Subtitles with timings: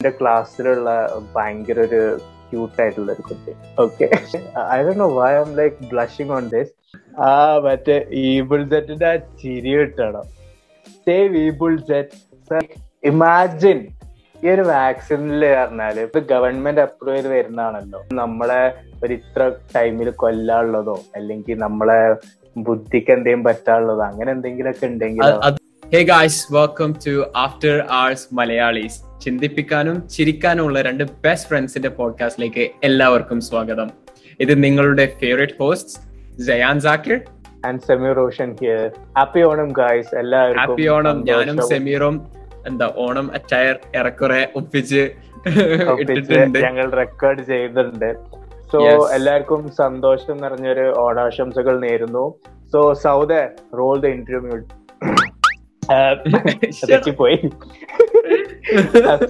[0.00, 0.90] എന്റെ ക്ലാസ്സിലുള്ള
[1.36, 2.00] ഭയങ്കര ഒരു
[2.50, 3.52] ക്യൂട്ട് ആയിട്ടുള്ള ഒരു കുട്ടി.
[3.84, 4.06] Okay
[4.74, 6.70] I do why am like blushing on this
[7.28, 7.30] ആ
[7.64, 10.26] മറ്റേ ഈബിൾ സെറ്റിന്റെ ആ ചിരി കിട്ടണം.
[11.06, 12.60] സേവ് ഈബിൾ സെറ്റ്
[13.10, 13.80] ഇമാജിൻ
[14.44, 18.02] ഈ ഒരു വാക്സിനിൽ പറഞ്ഞാൽ ഇപ്പൊ ഗവൺമെന്റ് അപ്രൂവ് ചെയ്ത് വരുന്നതാണല്ലോ.
[18.20, 18.62] നമ്മളെ
[19.02, 22.00] ഒരു ഇത്ര ടൈമിൽ കൊല്ലാനുള്ളതോ അല്ലെങ്കിൽ നമ്മളെ
[22.68, 25.34] ബുദ്ധിക്ക് എന്തെങ്കിലും പറ്റാനുള്ളതോ അങ്ങനെ എന്തെങ്കിലുമൊക്കെ ഉണ്ടെങ്കിൽ
[25.92, 33.88] hey guys welcome to after arts Malayalees ചിന്തിപ്പിക്കാനും ചിരിക്കാനുമുള്ള രണ്ട് ബെസ്റ്റ് ഫ്രണ്ട്സിന്റെ പോഡ്കാസ്റ്റിലേക്ക് എല്ലാവർക്കും സ്വാഗതം.
[34.40, 35.94] ഇത് നിങ്ങളുടെ favourite host
[36.48, 37.18] Jayan Jakir
[37.68, 38.84] and Semi Roshan here
[39.18, 42.16] happy Onam guys എല്ലാവർക്കും ഹാപ്പി ഓണം ഞാനും സെമീറും
[42.70, 45.02] എന്താ ഓണം അറ്റയർ ഏറെക്കുറെ ഒപ്പിച്ച്
[46.66, 48.10] ഞങ്ങൾ റെക്കോർഡ് ചെയ്തിട്ടുണ്ട്.
[48.72, 48.78] സോ
[49.16, 52.24] എല്ലാവർക്കും സന്തോഷം നിറഞ്ഞൊരു ഓണാശംസകൾ നേരുന്നു.
[52.72, 53.32] So Sauda
[53.78, 54.58] roll the interview
[57.20, 57.36] പോയി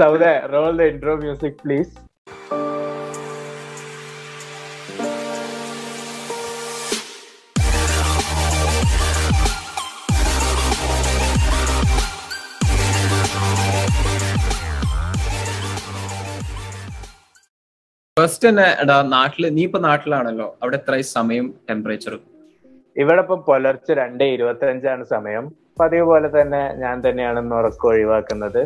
[0.00, 1.94] Sauda roll the interview music please
[18.16, 20.46] first തന്നെ എടാ നാട്ടിൽ നീ ഇപ്പൊ നാട്ടിലാണല്ലോ.
[20.62, 22.14] അവിടെ എത്ര സമയം ടെമ്പറേച്ചർ
[22.96, 25.44] ഇവിടെ ഇപ്പൊ പുലർച്ചെ രണ്ട് ഇരുപത്തി അഞ്ചാണ് സമയം.
[25.80, 28.62] പതിവ് പോലെ തന്നെ ഞാൻ തന്നെയാണ് ഇന്ന് ഉറക്കം ഒഴിവാക്കുന്നത്.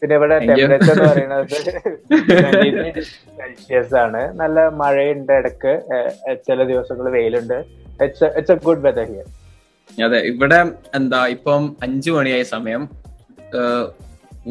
[0.00, 1.54] പിന്നെ ഇവിടെ ടെമ്പറേച്ചർ എന്ന് പറയുന്നത്
[3.38, 4.22] സെൽഷ്യസ് ആണ്.
[4.40, 5.72] നല്ല മഴയുണ്ട് ഇടയ്ക്ക്.
[6.46, 7.58] ചില ദിവസങ്ങൾ വെയിലുണ്ട്.
[8.04, 9.26] It's a good weather here
[10.06, 10.60] അതെ ഇവിടെ
[10.98, 12.82] എന്താ ഇപ്പം അഞ്ചു മണിയായ സമയം.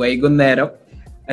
[0.02, 0.70] വൈകുന്നേരം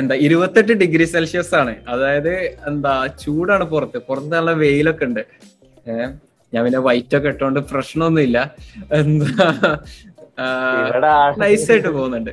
[0.00, 1.72] എന്താ ഇരുപത്തെട്ട് ഡിഗ്രി സെൽഷ്യസ് ആണ്.
[1.92, 2.32] അതായത്
[2.70, 3.98] എന്താ ചൂടാണ് പുറത്ത്.
[4.08, 5.22] പുറത്ത് നല്ല വെയിലൊക്കെ ഉണ്ട്.
[5.92, 6.10] ഏഹ്
[6.52, 8.38] ഞാൻ പിന്നെ വൈറ്റ് ഒക്കെ ഇട്ടോണ്ട് പ്രശ്നമൊന്നുമില്ല.
[9.00, 9.46] എന്താ
[11.42, 12.33] നൈസായിട്ട് പോകുന്നുണ്ട്.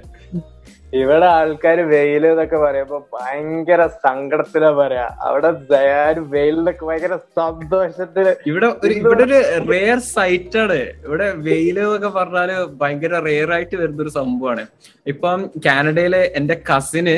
[1.00, 5.08] ഇവിടെ ആൾക്കാർ വെയിൽ എന്നൊക്കെ പറയുമ്പോ ഭയങ്കര സങ്കടത്തിലാ പറയാ.
[5.28, 9.40] അവിടെ ദയാനും വെയിലിനൊക്കെ ഭയങ്കര സന്തോഷത്തിൽ ഇവിടെ ഒരു ഇവിടെ ഒരു
[9.72, 10.80] റേർ സൈറ്റ് ആണ്.
[11.08, 14.66] ഇവിടെ വെയിൽ എന്നൊക്കെ പറഞ്ഞാൽ ഭയങ്കര റേർ ആയിട്ട് വരുന്ന ഒരു സംഭവമാണ്
[15.14, 17.18] ഇപ്പം കാനഡയിലെ എന്റെ കസിന്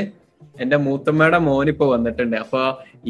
[0.63, 2.35] എന്റെ മൂത്തമ്മയുടെ മോൻ ഇപ്പൊ വന്നിട്ടുണ്ട്.
[2.43, 2.61] അപ്പൊ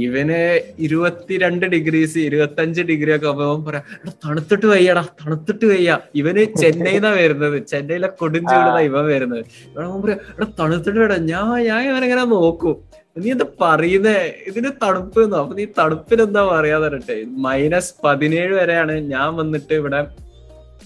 [0.06, 0.40] ഇവന്
[0.86, 3.82] ഇരുപത്തിരണ്ട് ഡിഗ്രീസ് ഇരുപത്തി അഞ്ച് ഡിഗ്രി ഒക്കെ ആവുമ്പോ പറയാ
[4.26, 5.98] തണുത്തിട്ട് വയ്യടാ തണുത്തിട്ട് വയ്യ.
[6.22, 7.58] ഇവന് ചെന്നൈന്നാ വരുന്നത്.
[7.72, 9.44] ചെന്നൈയിലെ കൊടുഞ്ചൂടുന്ന ഇവൻ വരുന്നത്.
[9.72, 12.78] ഇവിടെ പറയാ എടാ തണുത്തിട്ട് വേടാ ഞാൻ ഞാൻ ഇവനെങ്ങനെ നോക്കും.
[13.22, 14.18] നീ എന്താ പറയുന്നേ
[14.50, 15.38] ഇതിന് തണുപ്പ് എന്നോ.
[15.44, 20.00] അപ്പൊ നീ തണുപ്പിനെന്താ പറയാന്ന് പറഞ്ഞിട്ട് മൈനസ് പതിനേഴ് വരെയാണ് ഞാൻ വന്നിട്ട് ഇവിടെ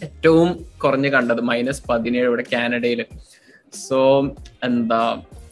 [0.06, 0.50] ഏറ്റവും
[0.84, 3.02] കുറഞ്ഞ് കണ്ടത് മൈനസ് പതിനേഴ് ഇവിടെ കാനഡയിൽ.
[3.86, 4.00] സോ
[4.70, 5.04] എന്താ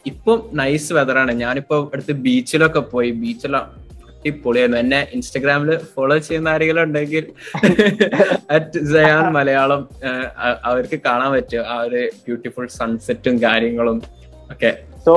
[0.10, 3.10] ഇപ്പം നൈസ് വെതറാണ് ഞാനിപ്പോ അടുത്ത് ബീച്ചിലൊക്കെ പോയി.
[3.22, 4.78] ബീച്ചിൽ അടിപൊളിയായിരുന്നു.
[4.84, 7.26] എന്നെ ഇൻസ്റ്റഗ്രാമിൽ ഫോളോ ചെയ്യുന്ന ആരെങ്കിലും ഉണ്ടെങ്കിൽ
[8.56, 9.82] അറ്റ് ജയാൻ മലയാളം
[10.70, 11.64] അവർക്ക് കാണാൻ പറ്റും.
[11.74, 13.98] ആ ഒരു ബ്യൂട്ടിഫുൾ സൺസെറ്റും കാര്യങ്ങളും
[14.54, 14.72] ഒക്കെ.
[15.06, 15.14] സോ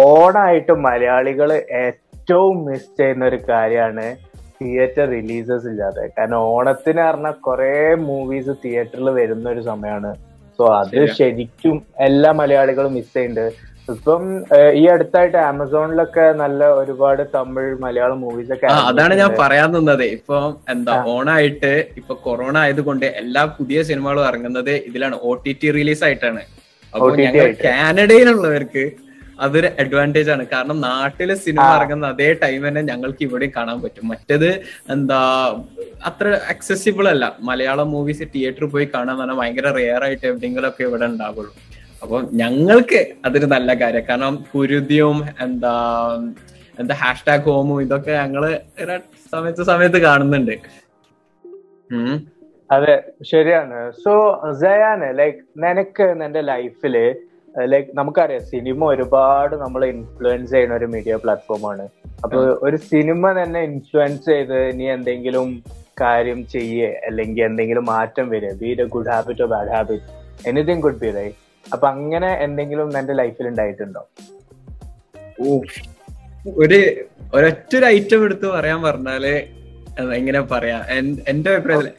[0.00, 1.50] ഓണായിട്ട് മലയാളികൾ
[1.84, 4.06] ഏറ്റവും മിസ് ചെയ്യുന്ന ഒരു കാര്യമാണ്
[4.60, 6.04] തിയേറ്റർ റിലീസസ് ഇല്ലാതെ.
[6.18, 7.72] കാരണം ഓണത്തിന് പറഞ്ഞാൽ കുറെ
[8.08, 10.10] മൂവീസ് തിയേറ്ററിൽ വരുന്ന ഒരു സമയമാണ്
[10.58, 10.98] സോ അത്.
[11.20, 11.76] ശരിക്കും
[12.08, 13.46] എല്ലാ മലയാളികളും മിസ് ചെയ്യുന്നുണ്ട്.
[13.92, 14.22] ഇപ്പം
[14.80, 20.04] ഈ അടുത്തായിട്ട് ആമസോണിലൊക്കെ നല്ല ഒരുപാട് തമിഴ് മലയാളം മൂവീസ് ഒക്കെ അതാണ് ഞാൻ പറയാൻ നിന്നത്.
[20.16, 20.36] ഇപ്പൊ
[20.74, 20.94] എന്താ.
[21.14, 25.16] ഓണായിട്ട് ഇപ്പൊ കൊറോണ ആയതുകൊണ്ട് എല്ലാ പുതിയ സിനിമകളും ഇറങ്ങുന്നത് ഇതിലാണ്.
[25.28, 26.42] ഒ ടി ടി റിലീസ് ആയിട്ടാണ്.
[26.92, 27.48] അപ്പൊ ഞങ്ങൾ.
[27.66, 28.84] കാനഡയിലുള്ളവർക്ക്
[29.44, 30.44] അതൊരു അഡ്വാന്റേജ് ആണ്.
[30.54, 34.04] കാരണം നാട്ടിലെ സിനിമ ഇറങ്ങുന്ന അതേ ടൈം തന്നെ ഞങ്ങൾക്ക് ഇവിടെയും കാണാൻ പറ്റും.
[34.12, 34.50] മറ്റേത്
[34.94, 35.20] എന്താ
[36.10, 37.24] അത്ര അക്സസിബിൾ അല്ല.
[37.50, 41.52] മലയാളം മൂവീസ് തിയേറ്ററിൽ പോയി കാണാൻ പറഞ്ഞാൽ ഭയങ്കര റെയർ ആയിട്ട് എവിടെയെങ്കിലും ഒക്കെ ഇവിടെ ഉണ്ടാവുള്ളൂ.
[42.04, 44.04] അപ്പൊ ഞങ്ങൾക്ക് അതൊരു നല്ല കാര്യം.
[44.08, 45.74] കാരണം കുരുതിയും എന്താ
[46.78, 48.44] എന്താ ഹാഷ്ടാഗ് ഹോമും ഇതൊക്കെ ഞങ്ങൾ
[49.32, 50.54] സമയത്ത് സമയത്ത് കാണുന്നുണ്ട്.
[52.70, 52.94] അതെ
[53.30, 53.78] ശരിയാണ്.
[54.02, 54.12] സോ
[54.62, 56.96] ജയാന് ലൈക് നിനക്ക് നിന്റെ ലൈഫിൽ
[57.54, 61.84] ലൈക്ക് നമുക്കറിയാം സിനിമ ഒരുപാട് നമ്മളെ ഇൻഫ്ലുവൻസ് ചെയ്യുന്ന ഒരു മീഡിയ പ്ലാറ്റ്ഫോമാണ്
[62.24, 65.48] അപ്പൊ ഒരു സിനിമ തന്നെ ഇൻഫ്ലുവൻസ് ചെയ്ത് നീ എന്തെങ്കിലും
[66.00, 70.06] കാര്യം ചെയ്യേ അല്ലെങ്കിൽ എന്തെങ്കിലും മാറ്റം വരെ be a good habit or bad habit
[70.50, 71.40] anything good be right
[71.72, 74.02] അപ്പൊ അങ്ങനെ എന്തെങ്കിലും എന്റെ ലൈഫിൽ ഉണ്ടായിട്ടുണ്ടോ?
[76.62, 76.78] ഒരു
[77.36, 79.24] ഒരൊറ്റ ഒരു ഐറ്റം എടുത്ത് പറയാൻ പറഞ്ഞാൽ
[80.18, 80.78] എങ്ങനെ പറയാ?
[81.30, 81.90] എന്റെ അഭിപ്രായത്തിൽ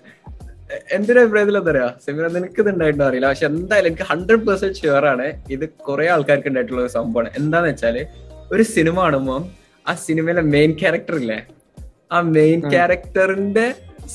[0.95, 1.87] എന്റെ ഒരു അഭിപ്രായത്തിൽ എന്താ പറയാ?
[2.05, 3.27] സെമിനാർ നിനക്ക് ഇത് ഉണ്ടായിട്ടുണ്ടോ അറിയില്ല.
[3.31, 5.25] പക്ഷെ എന്തായാലും എനിക്ക് ഹൺഡ്രഡ് പെർസെന്റ് ഷുവർ ആണ്
[5.55, 7.29] ഇത് കുറെ ആൾക്കാർക്ക് ഉണ്ടായിട്ടുള്ള ഒരു സംഭവമാണ്.
[7.39, 7.97] എന്താന്ന് വെച്ചാൽ
[8.53, 9.39] ഒരു സിനിമ കാണുമ്പോൾ
[9.85, 11.39] ആ സിനിമയിലെ മെയിൻ ക്യാരക്ടർ ഇല്ലേ?
[12.15, 12.57] ആ മെയിൻ.
[12.73, 13.67] ക്യാരക്ടറിന്റെ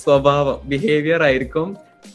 [0.02, 1.68] സ്വഭാവം ബിഹേവിയർ ആയിരിക്കും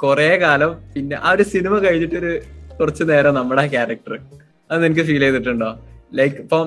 [0.04, 0.72] കുറെ കാലം.
[0.94, 2.34] പിന്നെ ആ ഒരു സിനിമ കഴിഞ്ഞിട്ട് ഒരു
[2.80, 4.14] കുറച്ചു നേരം നമ്മുടെ ക്യാരക്ടർ
[4.70, 5.70] അത് നിനക്ക് ഫീൽ ചെയ്തിട്ടുണ്ടോ?
[6.18, 6.66] ലൈക്ക് ഇപ്പം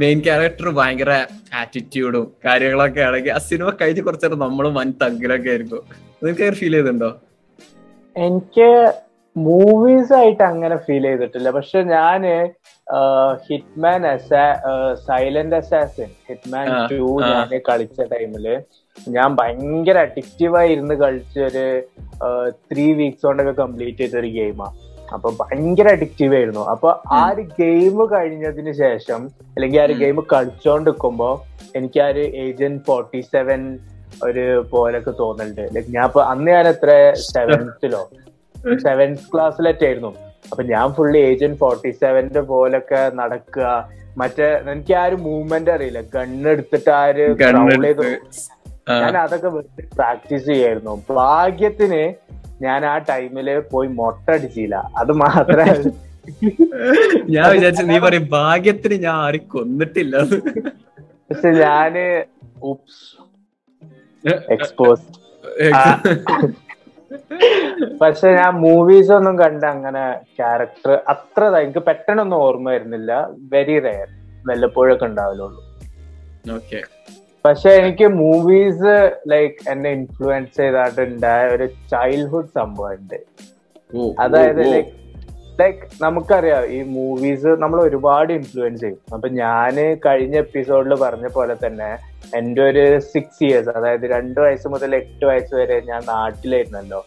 [0.00, 1.12] മെയിൻ ക്യാരക്ടർ ഭയങ്കര
[1.60, 5.84] ആറ്റിറ്റ്യൂഡും കാര്യങ്ങളൊക്കെ ആണെങ്കിൽ ആ സിനിമ കഴിഞ്ഞ് കുറച്ചു നേരം നമ്മളും വൻ തങ്കിലൊക്കെ ആയിരിക്കും.
[6.22, 7.10] നിനക്ക് ഫീൽ ചെയ്തിട്ടുണ്ടോ?
[8.16, 8.68] എനിക്ക്
[9.36, 11.48] മൂവീസ് ആയിട്ട് അങ്ങനെ ഫീൽ ചെയ്തിട്ടില്ല.
[11.56, 12.22] പക്ഷെ ഞാൻ
[13.48, 14.02] Hitman
[15.08, 17.02] silent assassin Hitman two.
[17.30, 18.46] ഞാൻ കളിച്ച ടൈമിൽ
[19.16, 21.64] ഞാൻ ഭയങ്കര അഡിക്റ്റീവായി ഇരുന്ന് കളിച്ച ഒരു
[22.70, 24.76] ത്രീ വീക്സ് കൊണ്ടൊക്കെ കംപ്ലീറ്റ് ചെയ്ത ഒരു ഗെയിമാണ്
[25.14, 26.64] അപ്പൊ ഭയങ്കര അഡിക്റ്റീവ് ആയിരുന്നു.
[26.72, 29.20] അപ്പൊ ആ ഒരു ഗെയിം കഴിഞ്ഞതിന് ശേഷം
[29.54, 31.30] അല്ലെങ്കിൽ ആ ഒരു ഗെയിം കളിച്ചോണ്ടിരിക്കുമ്പോ
[31.78, 33.60] എനിക്ക് ആ ഒരു ഏജന്റ് ഫോർട്ടി സെവൻ
[34.24, 36.90] ഒരു പോലൊക്കെ തോന്നുന്നുണ്ട് ലൈക് ഞാൻ ഇപ്പൊ അന്ന് ഞാൻ എത്ര?
[37.34, 38.02] സെവൻത്തിലോ
[38.86, 40.12] സെവൻത് ക്ലാസ്സിലറ്റായിരുന്നു
[40.50, 43.66] അപ്പൊ ഞാൻ ഫുള്ള് ഏജന്റ് ഫോർട്ടി സെവന്റെ പോലൊക്കെ നടക്കുക.
[44.20, 46.00] മറ്റേ എനിക്ക് ആ ഒരു മൂവ്മെന്റ് അറിയില്ല.
[46.14, 47.26] ഗണ്ണെടുത്തിട്ട് ആ ഒരു
[49.00, 49.50] ഞാൻ അതൊക്കെ
[49.98, 50.92] പ്രാക്ടീസ് ചെയ്യായിരുന്നു.
[51.10, 52.02] ഭാഗ്യത്തിന്
[52.64, 54.76] ഞാൻ ആ ടൈമിൽ പോയി മൊട്ട അടിച്ചില്ല.
[55.00, 55.66] അത് മാത്രമേ
[57.34, 60.16] ഞാൻ വിചാരിച്ചു നീ പറയും ഭാഗ്യത്തിന് ഞാൻ ആരും കൊന്നിട്ടില്ല.
[61.30, 61.92] പക്ഷെ ഞാൻ
[64.54, 65.06] എക്സ്പോസ്
[68.00, 70.02] പക്ഷെ ഞാൻ മൂവീസ് ഒന്നും കണ്ട അങ്ങനെ
[70.38, 73.12] ക്യാരക്ടർ അത്ര എനിക്ക് പെട്ടെന്നൊന്നും ഓർമ്മ വരുന്നില്ല.
[73.54, 74.08] വെരി റയർ
[74.48, 75.62] വല്ലപ്പോഴൊക്കെ ഉണ്ടാവലുള്ളൂ.
[76.58, 76.80] ഓക്കെ
[77.44, 78.94] പക്ഷെ എനിക്ക് മൂവീസ്
[79.28, 83.18] ലൈക്ക് എന്നെ ഇൻഫ്ലുവൻസ് ചെയ്തായിട്ടുണ്ടായ ഒരു ചൈൽഡ്ഹുഡ് സംഭവമുണ്ട്.
[84.20, 84.92] അതായത് ലൈക്ക്
[85.60, 89.00] ലൈക്ക് നമുക്കറിയാം ഈ മൂവീസ് നമ്മൾ ഒരുപാട് ഇൻഫ്ലുവൻസ് ചെയ്യും.
[89.14, 89.74] അപ്പൊ ഞാൻ
[90.06, 91.90] കഴിഞ്ഞ എപ്പിസോഡിൽ പറഞ്ഞ പോലെ തന്നെ
[92.36, 97.06] എന്റെ ഒരു സിക്സ് ഇയേഴ്സ് അതായത് രണ്ട് വയസ്സ് മുതൽ എട്ട് വയസ്സ് വരെ ഞാൻ നാട്ടിലായിരുന്നല്ലോ.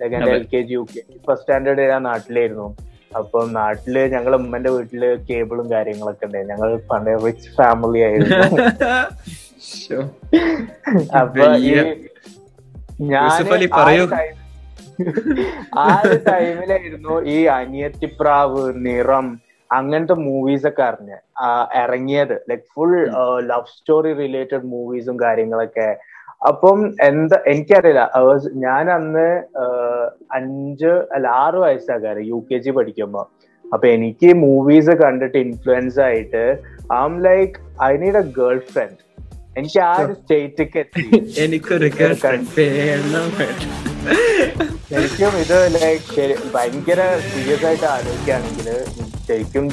[0.00, 0.30] ലൈക്ക് എന്റെ.
[0.30, 2.76] L K G U K first standard ഞാൻ നാട്ടിലായിരുന്നു.
[3.16, 6.54] അപ്പം നാട്ടിൽ ഞങ്ങൾ ഉമ്മന്റെ വീട്ടിൽ കേബിളും കാര്യങ്ങളൊക്കെ ഉണ്ടായിരുന്നു.
[6.54, 8.36] ഞങ്ങൾ പണ്ട് റിച്ച് ഫാമിലി ആയിരുന്നു.
[11.20, 11.72] അപ്പൊ ഈ.
[13.12, 13.28] ഞാൻ
[13.76, 14.04] പറയൂ.
[15.82, 19.26] ആ ഒരു ടൈമിലായിരുന്നു ഈ അനിയത്തിപ്രാവ് നിറം
[19.70, 21.16] അങ്ങനത്തെ മൂവീസ് ഒക്കെ അറിഞ്ഞ്.
[21.82, 22.34] ഇറങ്ങിയത്.
[22.50, 22.92] Like full
[23.50, 25.88] love story related മൂവീസും കാര്യങ്ങളൊക്കെ.
[26.48, 28.02] അപ്പം എന്താ എനിക്കറിയില്ല.
[28.66, 29.28] ഞാൻ അന്ന്
[30.38, 33.22] അഞ്ച് അല്ല ആറ് വയസ്സാകാറ് യു കെ ജി പഠിക്കുമ്പോ.
[33.64, 36.44] അപ്പൊ എനിക്ക് മൂവീസ് കണ്ടിട്ട് ഇൻഫ്ലുവൻസ് ആയിട്ട്
[37.04, 38.26] I'm like I need a
[38.72, 39.00] girlfriend
[39.58, 41.02] എനിക്ക് ആ ഒരു സ്റ്റേറ്റിക്ക് എത്തി.
[41.44, 41.88] എനിക്കൊരു.
[44.90, 46.24] ശരിക്കും ഇത് ലൈക്ക്
[46.54, 48.68] ഭയങ്കര സീരിയസ് ആയിട്ട് ആലോചിക്കുകയാണെങ്കിൽ
[49.28, 49.66] ശരിക്കും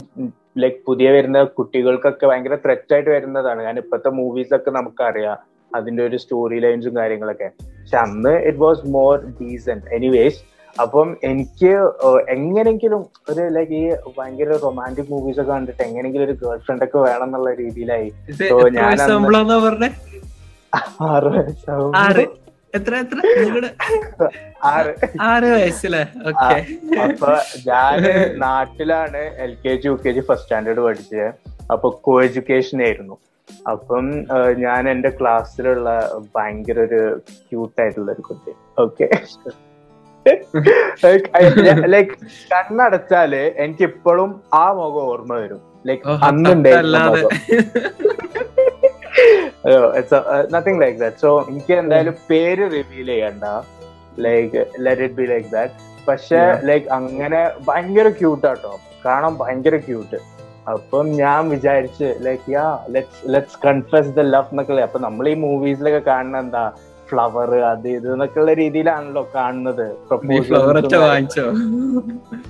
[0.58, 3.62] ലൈക് പുതിയ വരുന്ന കുട്ടികൾക്കൊക്കെ ഭയങ്കര ത്രെറ്റ് ആയിട്ട് വരുന്നതാണ്.
[3.64, 5.38] കാരണം ഇപ്പോഴത്തെ മൂവീസ് ഒക്കെ നമുക്കറിയാം
[5.76, 7.50] അതിന്റെ ഒരു സ്റ്റോറി ലൈൻസും കാര്യങ്ങളൊക്കെ.
[7.64, 10.42] പക്ഷെ അന്ന് it was more decent anyways
[10.80, 11.72] അപ്പം എനിക്ക്
[12.30, 13.88] എങ്ങനെങ്കിലും ഒരു ലൈക്ക് ഈ
[14.18, 18.10] ഭയങ്കര റൊമാന്റിക് മൂവീസ് ഒക്കെ കണ്ടിട്ട് എങ്ങനെങ്കിലും ഒരു ഗേൾ ഫ്രണ്ട് ഒക്കെ വേണം എന്നുള്ള രീതിയിലായി
[18.42, 19.02] സോ ഞാൻ
[21.96, 22.26] ആറ്
[22.74, 23.20] എത്ര എത്ര?
[24.64, 24.92] ആറ്.
[25.22, 26.02] ആറ് വയസ്സിലെ?
[27.06, 27.32] അപ്പൊ
[27.66, 27.98] ഞാൻ
[28.38, 31.28] നാട്ടിലാണ് L K G U K G first standard പഠിച്ചത്.
[31.72, 33.18] അപ്പൊ കോ എഡ്യൂക്കേഷൻ ആയിരുന്നു.
[33.72, 34.06] അപ്പം
[34.58, 35.90] ഞാൻ എന്റെ ക്ലാസ്സിലുള്ള
[36.36, 37.02] ഭയങ്കര ഒരു
[37.50, 38.54] ക്യൂട്ട് ആയിട്ടുള്ള ഒരു കുട്ടി.
[38.80, 39.08] ഓക്കെ
[41.94, 42.14] ലൈക്ക്
[42.52, 43.32] കണ്ണടച്ചാൽ
[43.64, 45.62] എനിക്ക് ഇപ്പോഴും ആ മുഖം ഓർമ്മ വരും.
[45.88, 47.00] ലൈക്ക് അന്നുണ്ടായിരുന്ന
[50.54, 53.46] നത്തിങ് ലൈക്ക് ദാറ്റ് സോ എനിക്ക് എന്തായാലും പേര് റിവീൽ ചെയ്യണ്ട.
[54.20, 55.74] Like let it be like that
[56.08, 56.42] പക്ഷെ.
[56.70, 58.74] ലൈക്ക് അങ്ങനെ ഭയങ്കര ക്യൂട്ട് ആട്ടോ.
[59.06, 60.20] കാണാൻ ഭയങ്കര ക്യൂട്ട്
[60.68, 66.02] അപ്പം ഞാൻ വിചാരിച്ച് like yeah let's let's confess the love എന്നൊക്കെ അപ്പൊ നമ്മൾ ഈ മൂവീസിലൊക്കെ
[66.10, 66.64] കാണുന്ന എന്താ?
[67.12, 69.88] ഫ്ലവർ അത് ഇത് എന്നൊക്കെയുള്ള രീതിയിലാണല്ലോ കാണുന്നത്.
[71.06, 71.46] വാങ്ങിച്ചോ?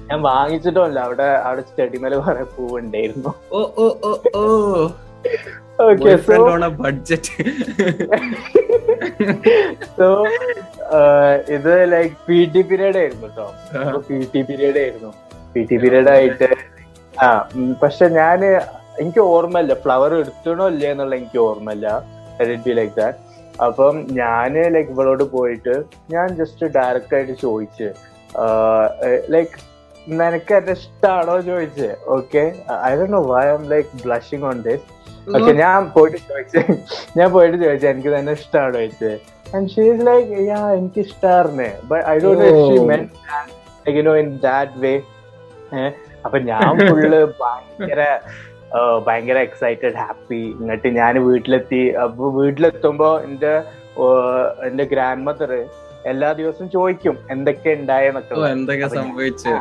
[0.09, 3.31] ഞാൻ വാങ്ങിച്ചിട്ടില്ല അവിടെ അവിടെ സ്റ്റഡിമേൽ കുറെ പൂവുണ്ടായിരുന്നു.
[5.87, 6.35] ഓക്കെ സോ
[6.83, 7.33] ബഡ്ജറ്റ്
[9.97, 10.07] സോ
[11.55, 13.47] ഇത് ലൈക് പി ടി പീരീഡ് ആയിരുന്നു കേട്ടോ
[14.09, 15.11] പി ടി പീരീഡ് ആയിരുന്നു.
[15.53, 16.49] പി ടി പീരീഡ് ആയിട്ട്
[17.25, 17.27] ആ
[17.83, 18.39] പക്ഷെ ഞാൻ
[19.01, 19.73] എനിക്ക് ഓർമ്മയില്ല.
[19.83, 21.87] ഫ്ലവർ എടുത്തണോ ഇല്ലേ എന്നുള്ള എനിക്ക് ഓർമ്മയില്ല.
[22.79, 23.19] ലൈക്ക് ദാറ്റ്
[23.61, 25.75] അപ്പം ഞാൻ ലൈക്ക് ഇവളോട് പോയിട്ട്
[26.11, 27.87] ഞാൻ ജസ്റ്റ് ഡയറക്റ്റ് ആയിട്ട് ചോദിച്ച്
[29.29, 29.57] ലൈക്ക്
[30.07, 31.87] നിനക്ക് എന്നെ ഇഷ്ടമാണോ ചോദിച്ച്.
[32.09, 32.43] Okay
[32.83, 34.85] I do know why I'm like blushing on this
[35.27, 36.61] okay ഞാൻ പോയിട്ട് ചോദിച്ചു
[37.17, 39.17] ഞാൻ പോയിട്ട് ചോദിച്ചു എനിക്ക് തന്നെ ഇഷ്ടമാണോ ചോദിച്ചത്
[39.55, 42.77] and she is like yeah എനിക്ക് ഇഷ്ടമായിരുന്നേ but I do know she.
[42.89, 43.03] Man
[43.91, 44.93] you know in that way
[46.25, 48.50] അപ്പൊ ഞാൻ ഫുള്ള് ഭയങ്കര ആ,
[49.07, 51.83] ഭയങ്കര എക്സൈറ്റഡ് ഹാപ്പി എന്നിട്ട് ഞാൻ വീട്ടിലെത്തി.
[52.03, 53.53] അപ്പൊ വീട്ടിലെത്തുമ്പോ എന്റെ
[54.67, 55.51] എന്റെ ഗ്രാൻഡ് മദർ
[56.11, 59.53] എല്ലാ ദിവസവും ചോദിക്കും എന്തൊക്കെ ഉണ്ടായെന്നൊക്കെ എന്തൊക്കെ സംഭവിച്ചു?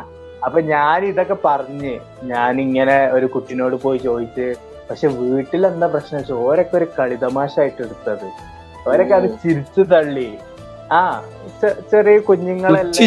[0.47, 1.95] അപ്പൊ ഞാൻ ഇതൊക്കെ പറഞ്ഞ്
[2.33, 4.47] ഞാൻ ഇങ്ങനെ ഒരു കുട്ടിനോട് പോയി ചോദിച്ച്
[4.91, 6.19] പക്ഷെ വീട്ടിൽ എന്താ പ്രശ്നം?
[6.21, 8.29] വെച്ചാൽ ഓരൊക്കെ ഒരു കളിതമാശായിട്ട് എടുത്തത്.
[8.91, 10.31] ഓരൊക്കെ അത് ചിരിച്ചു തള്ളി.
[10.99, 11.01] ആ
[11.93, 13.07] ചെറിയ കുഞ്ഞുങ്ങളല്ലേ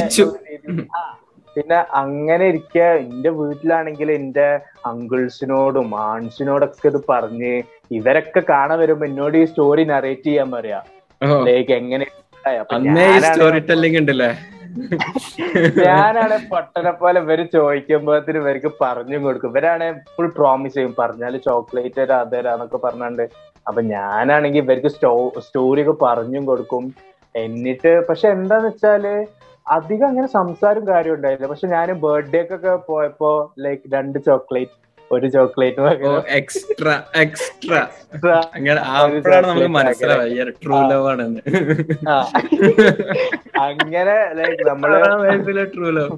[1.55, 4.48] പിന്നെ അങ്ങനെ ഇരിക്കുക എന്റെ വീട്ടിലാണെങ്കിൽ എന്റെ
[4.91, 7.53] അങ്കിൾസിനോടും ആൺസിനോടൊക്കെ ഇത് പറഞ്ഞ്
[7.98, 10.81] ഇവരൊക്കെ കാണാൻ വരുമ്പോ എന്നോട് ഈ സ്റ്റോറി നറേറ്റ് ചെയ്യാൻ പറയാ.
[11.50, 12.07] ലൈക്ക് എങ്ങനെ
[15.88, 19.51] ഞാനാണ് പൊട്ടനെ പോലെ ഇവർ ചോദിക്കുമ്പോഴത്തിന് ഇവർക്ക് പറഞ്ഞും കൊടുക്കും.
[19.53, 20.93] ഇവരാണ് ഫുൾ പ്രോമിസ് ചെയ്യും.
[21.01, 23.24] പറഞ്ഞാൽ ചോക്ലേറ്റ് തരാ അത് തരാന്നൊക്കെ പറഞ്ഞാണ്ട്.
[23.67, 25.13] അപ്പൊ ഞാനാണെങ്കിൽ ഇവർക്ക് സ്റ്റോ
[25.45, 26.83] സ്റ്റോറി ഒക്കെ പറഞ്ഞും കൊടുക്കും.
[27.36, 29.05] എന്നിട്ട് പക്ഷെ എന്താന്ന് വെച്ചാൽ
[29.67, 31.48] അധികം അങ്ങനെ സംസാരം കാര്യം ഉണ്ടായില്ല.
[31.51, 33.29] പക്ഷെ ഞാൻ ബർത്ത്ഡേക്കൊക്കെ പോയപ്പോ
[33.65, 34.75] ലൈക്ക് രണ്ട് ചോക്ലേറ്റ്
[35.12, 35.82] ഒരു ചോക്ലേറ്റ്
[36.38, 36.93] എക്സ്ട്രാ
[37.24, 37.82] എക്സ്ട്രാ
[38.55, 38.79] അങ്ങനെ.
[39.00, 41.41] അപ്പോഴാണ് നമുക്ക് മനസ്സിലാവുക ട്രൂ ലവ് ആണെന്ന്.
[43.67, 44.91] അങ്ങനെ ലൈക്ക് നമ്മൾ
[45.75, 46.15] ട്രൂ ലവ്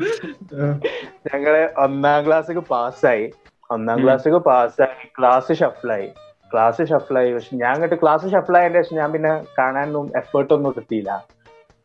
[1.30, 3.26] ഞങ്ങൾ ഒന്നാം ക്ലാസ്സിക്ക് പാസ്സായി
[3.70, 6.10] ഒന്നാം ക്ലാസ്സിക്ക് പാസ്സായി ക്ലാസ് ഷഫിളായി
[6.52, 11.12] ക്ലാസ് ഷഫിളായി പക്ഷെ ഞാൻ അങ്ങോട്ട് ക്ലാസ് ഷഫിളായതിന്റെ ശേഷം ഞാൻ പിന്നെ കാണാനൊന്നും എഫേർട്ട് ഒന്നും എടുത്തില്ല.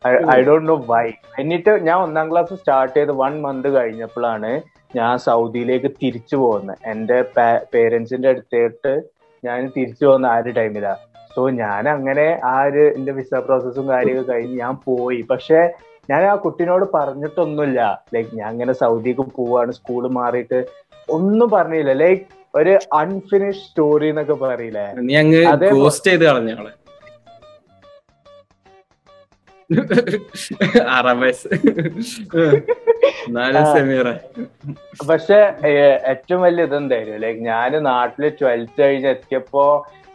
[0.05, 1.07] ഐ ഡോണ്ട് നോ വൈ
[1.41, 4.53] എന്നിട്ട് ഞാൻ ഒന്നാം ക്ലാസ് സ്റ്റാർട്ട് ചെയ്ത് വൺ മന്ത് കഴിഞ്ഞപ്പോഴാണ്
[4.97, 6.79] ഞാൻ സൗദിയിലേക്ക് തിരിച്ചു പോകുന്നത്.
[6.93, 7.19] എന്റെ
[7.73, 8.93] പേരൻസിന്റെ അടുത്തേട്ട്
[9.45, 10.95] ഞാൻ തിരിച്ചു പോകുന്ന ആ ഒരു ടൈമിലാ
[11.35, 15.21] സോ ഞാൻ അങ്ങനെ ആ ഒരു എന്റെ വിസ പ്രോസസ്സും കാര്യമൊക്കെ കഴിഞ്ഞ് ഞാൻ പോയി.
[15.33, 15.61] പക്ഷെ
[16.09, 17.81] ഞാൻ ആ കുട്ടീനോട് പറഞ്ഞിട്ടൊന്നുമില്ല.
[18.15, 20.61] ലൈക്ക് ഞാൻ അങ്ങനെ സൗദിക്ക് പോവാണ് സ്കൂൾ മാറിയിട്ട്
[21.09, 21.93] ഒന്നും പറഞ്ഞില്ല.
[22.05, 24.87] ലൈക്ക് ഒരു അൺഫിനിഷ് സ്റ്റോറി എന്നൊക്കെ പറയില്ലേ?
[35.09, 35.39] പക്ഷെ
[36.11, 39.65] ഏറ്റവും വലിയ ഇതെന്തായിരുന്നു ലൈക്ക് ഞാൻ നാട്ടിൽ ട്വൽത്ത് കഴിഞ്ഞ് എത്തിയപ്പോ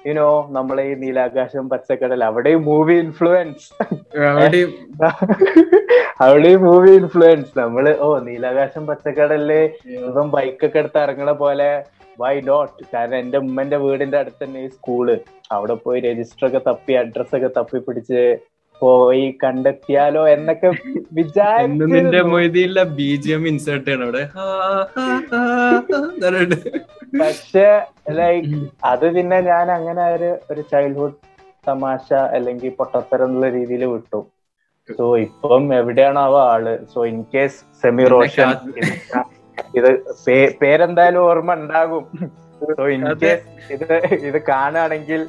[0.05, 3.67] യുനോ നമ്മളെ ഈ നീലാകാശം പച്ചക്കടൽ അവിടെയും മൂവി ഇൻഫ്ലുവൻസ്
[6.21, 9.51] അവിടെയും മൂവി ഇൻഫ്ലുവൻസ് നമ്മൾ ഓ നീലാകാശം പച്ചക്കടലിൽ
[9.99, 11.69] ഇപ്പം ബൈക്കൊക്കെ എടുത്ത് ഇറങ്ങണ പോലെ
[12.19, 15.07] വൈ ഡോട്ട് കാരണം എന്റെ ഉമ്മന്റെ വീടിന്റെ അടുത്ത് തന്നെ ഈ സ്കൂൾ
[15.51, 18.21] അവിടെ പോയി രജിസ്റ്റർ ഒക്കെ തപ്പി അഡ്രസ് ഒക്കെ തപ്പി പിടിച്ച്
[18.79, 20.69] പോയി കണ്ടെത്തിയാലോ എന്നൊക്കെ
[21.93, 24.23] നിന്റെ മൊയ്തിയില്ല ബി ജി എം ഇൻസേർട്ട് ചെയ്യണം അവിടെ.
[27.21, 27.67] പക്ഷെ
[28.19, 28.55] ലൈക്ക്
[28.91, 31.17] അത് പിന്നെ ഞാൻ അങ്ങനെ ഒരു ഒരു ചൈൽഡ്ഹുഡ്
[31.67, 34.19] തമാശ അല്ലെങ്കിൽ പൊട്ടത്തരം എന്നുള്ള രീതിയിൽ വിട്ടു.
[34.97, 36.65] സോ ഇപ്പം എവിടെയാണാവോ ആൾ?
[36.93, 38.49] So in case Semi Roshan
[39.79, 39.89] ഇത്
[40.61, 42.03] പേരെന്തായാലും ഓർമ്മ ഉണ്ടാകും.
[42.77, 43.87] സോ ഇൻ കേസ് ഇത്
[44.27, 45.21] ഇത് കാണുകയാണെങ്കിൽ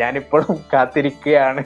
[0.00, 1.62] ഞാനിപ്പോഴും കാത്തിരിക്കുകയാണ്.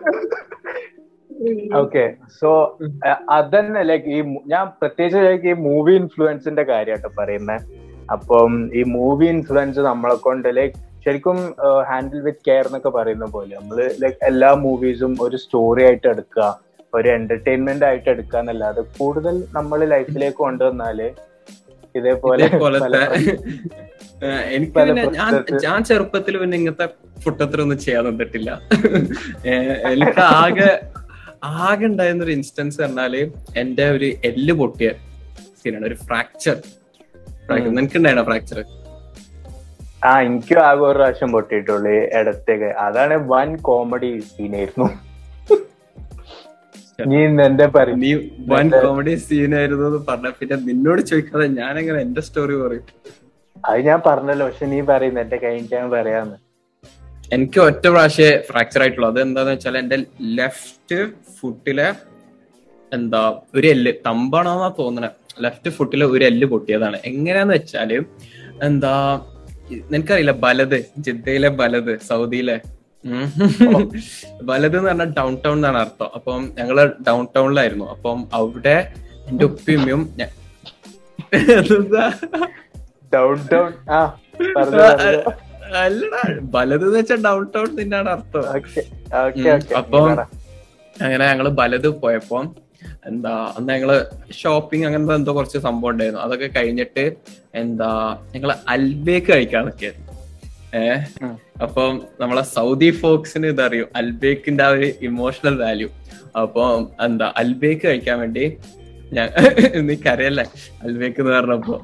[1.80, 2.02] ഓക്കെ
[2.38, 2.48] സോ
[3.32, 7.62] അതന്നെ ലൈക്ക് ഈ ഞാൻ പ്രത്യേകിച്ച് ലൈക്ക് ഈ മൂവി ഇൻഫ്ലുവൻസിന്റെ കാര്യമായിട്ട് പറയുന്നത്
[8.08, 11.38] അപ്പം ഈ മൂവി ഇൻഫ്ലുവൻസ് നമ്മളെ കൊണ്ട് ലൈക്ക് ശരിക്കും
[11.88, 16.48] ഹാൻഡിൽ വിത്ത് കെയർ എന്നൊക്കെ പറയുന്ന പോലെ നമ്മൾ ലൈക്ക് എല്ലാ മൂവീസും ഒരു സ്റ്റോറി ആയിട്ട് എടുക്കുക
[16.94, 21.00] ഒരു എന്റർടൈൻമെന്റ് ആയിട്ട് എടുക്കുക എന്നല്ലാതെ കൂടുതൽ നമ്മൾ ലൈഫിലേക്ക് കൊണ്ടുവന്നാൽ
[21.94, 22.46] ഇതേപോലെ
[24.54, 24.80] എനിക്ക്
[25.16, 25.30] ഞാൻ
[25.64, 26.86] ഞാൻ ചെറുപ്പത്തിൽ പിന്നെ ഇങ്ങനത്തെ
[27.22, 28.50] ഫുട്ടത്തിലൊന്നും ചെയ്യാൻ തന്നിട്ടില്ല.
[29.92, 30.68] എനിക്ക് ആകെ
[31.62, 33.14] ആകെ ഉണ്ടായിരുന്ന ഒരു ഇൻസ്റ്റൻസ് പറഞ്ഞാൽ
[33.62, 34.90] എന്റെ ഒരു എല്ല് പൊട്ടിയ
[35.60, 36.56] സീനാണ് ഒരു ഫ്രാക്ചർ
[37.68, 38.60] നിനക്ക് ഉണ്ടായിരുന്ന ഫ്രാക്ചർ
[40.04, 42.70] ആ എനിക്കും ആകെ ഒരു പ്രാവശ്യം പൊട്ടിയിട്ടുള്ളു ഇടത്തേക്ക്.
[42.86, 44.88] അതാണ് വൻ കോമഡി സീനായിരുന്നു
[47.10, 47.66] നീ എന്റെ
[48.02, 48.10] നീ
[48.52, 52.84] വൺ കോമഡി സീനായിരുന്നു എന്ന് പറഞ്ഞ പിന്നെ നിന്നോട് ചോദിക്കാതെ ഞാൻ എങ്ങനെ എന്റെ സ്റ്റോറി പറയും.
[53.68, 56.36] അത് ഞാൻ പറഞ്ഞല്ലോ പക്ഷെ നീ പറയുന്നു എന്റെ കഴിഞ്ഞാൽ പറയാന്ന്.
[57.36, 59.08] എനിക്ക് ഒറ്റ പ്രാവശ്യം ഫ്രാക്ചർ ആയിട്ടുള്ളൂ.
[59.12, 59.98] അത് എന്താന്ന് വെച്ചാൽ എന്റെ
[60.38, 60.98] ലെഫ്റ്റ്
[61.38, 61.88] ഫുട്ടിലെ
[62.92, 63.20] എന്താ
[63.56, 65.10] ഒരു എല്ല് തമ്പാണോന്നാ തോന്നണേ.
[65.44, 66.96] ലെഫ്റ്റ് ഫുട്ടിലെ ഒരു എല്ല് പൊട്ടിയതാണ്.
[67.10, 67.92] എങ്ങനെയാന്ന് വെച്ചാൽ
[68.68, 68.94] എന്താ
[69.92, 72.56] നിനക്കറിയില്ല ബലത് ജിദ്ദയിലെ ബലത് സൗദിയിലെ.
[74.48, 76.08] ബലത് എന്ന് പറഞ്ഞാൽ ഡൗൺ ടൗൺ എന്നാണ് അർത്ഥം.
[76.16, 76.76] അപ്പം ഞങ്ങൾ
[77.06, 78.76] ഡൗൺ ടൗണിലായിരുന്നു അപ്പം അവിടെ
[79.28, 80.02] എന്റെ ഉപ്പിമ്മയും
[83.14, 83.70] ഡൗൺ ടൗൺ
[85.84, 86.20] അല്ലടാ
[86.54, 88.44] ബലത് എന്ന് വെച്ചാൽ ഡൗൺ ടൗൺ തന്നെയാണ് അർത്ഥം.
[89.80, 90.08] അപ്പം
[90.96, 92.38] അങ്ങനെ ഞങ്ങൾ വലത് പോയപ്പോ
[93.08, 93.90] എന്താ അന്ന് ഞങ്ങൾ
[94.40, 96.22] ഷോപ്പിംഗ് അങ്ങനത്തെ എന്തോ കുറച്ച് സംഭവം ഉണ്ടായിരുന്നു.
[96.26, 97.04] അതൊക്കെ കഴിഞ്ഞിട്ട്
[97.62, 97.90] എന്താ
[98.34, 100.09] ഞങ്ങൾ അൽബേക്ക് കഴിക്കാൻ നിൽക്കായിരുന്നു
[100.78, 101.28] ഏഹ്
[101.64, 105.88] അപ്പം നമ്മളെ സൗദി ഫോക്സിന് ഇതറിയും അൽബേക്കിന്റെ ആ ഒരു ഇമോഷണൽ വാല്യൂ
[106.42, 106.64] അപ്പൊ
[107.06, 108.44] എന്താ അൽബേക്ക് കഴിക്കാൻ വേണ്ടി
[109.16, 109.28] ഞാൻ
[109.86, 110.44] നീക്കറിയല്ലേ
[110.82, 111.76] അൽബേക്ക് എന്ന് പറഞ്ഞപ്പോ.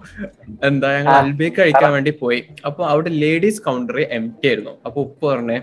[0.68, 2.38] എന്താ ഞങ്ങൾ അൽബേക്ക് കഴിക്കാൻ വേണ്ടി പോയി.
[2.68, 4.74] അപ്പൊ അവിടെ ലേഡീസ് കൗണ്ടർ എം ടി ആയിരുന്നു.
[4.86, 5.58] അപ്പൊ ഉപ്പ് പറഞ്ഞേ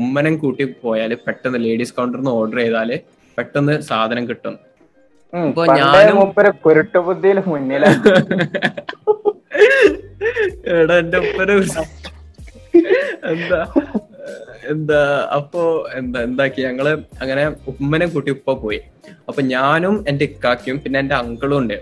[0.00, 2.90] ഉമ്മനം കൂട്ടി പോയാൽ പെട്ടെന്ന് ലേഡീസ് കൗണ്ടറിന്ന് ഓർഡർ ചെയ്താൽ
[3.38, 4.56] പെട്ടെന്ന് സാധനം കിട്ടും.
[5.32, 6.18] അപ്പൊ ഞാനും
[6.64, 8.02] കുരുട്ടുബുദ്ധിയിൽ മുന്നിലാണ്
[10.76, 11.54] എടാ എന്റെ ഉപ്പനെ
[13.32, 13.60] എന്താ
[14.72, 15.00] എന്താ
[15.36, 15.62] അപ്പോ
[15.98, 16.60] എന്താ എന്താക്കി?
[16.68, 16.86] ഞങ്ങൾ
[17.22, 18.80] അങ്ങനെ ഉമ്മനെ കൂട്ടി ഉപ്പ പോയി.
[19.28, 21.76] അപ്പൊ ഞാനും എന്റെ ഇക്കാക്കിയും പിന്നെ എന്റെ അങ്കിളും ഉണ്ട്.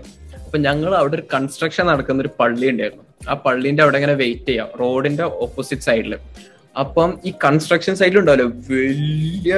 [0.45, 3.05] അപ്പൊ ഞങ്ങൾ അവിടെ ഒരു കൺസ്ട്രക്ഷൻ നടക്കുന്ന ഒരു പള്ളി ഉണ്ടായിരുന്നു.
[3.29, 4.69] ആ പള്ളിന്റെ അവിടെ ഇങ്ങനെ വെയിറ്റ് ചെയ്യാം.
[4.81, 6.13] റോഡിന്റെ ഓപ്പോസിറ്റ് സൈഡിൽ
[6.83, 8.47] അപ്പം ഈ കൺസ്ട്രക്ഷൻ സൈഡിൽ ഉണ്ടാവല്ലോ?
[8.71, 9.53] വലിയ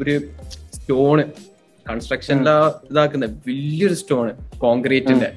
[0.00, 0.14] ഒരു
[0.76, 1.24] സ്റ്റോണ്
[1.86, 2.54] കൺസ്ട്രക്ഷന്റെ
[2.90, 3.26] ഇതാക്കുന്ന.
[3.48, 4.32] വലിയൊരു സ്റ്റോണ്
[4.64, 5.30] കോൺക്രീറ്റിന്റെ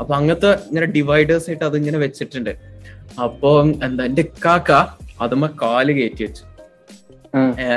[0.00, 2.52] അപ്പൊ അങ്ങനത്തെ ഇങ്ങനെ ഡിവൈഡേഴ്സ് ആയിട്ട് അത് ഇങ്ങനെ വെച്ചിട്ടുണ്ട്.
[3.26, 3.50] അപ്പൊ
[3.86, 4.72] എന്താ എന്റെ കാക്ക
[5.24, 6.44] അതുമ്മ കാൽ കയറ്റി വെച്ചു.
[7.64, 7.70] ഏ?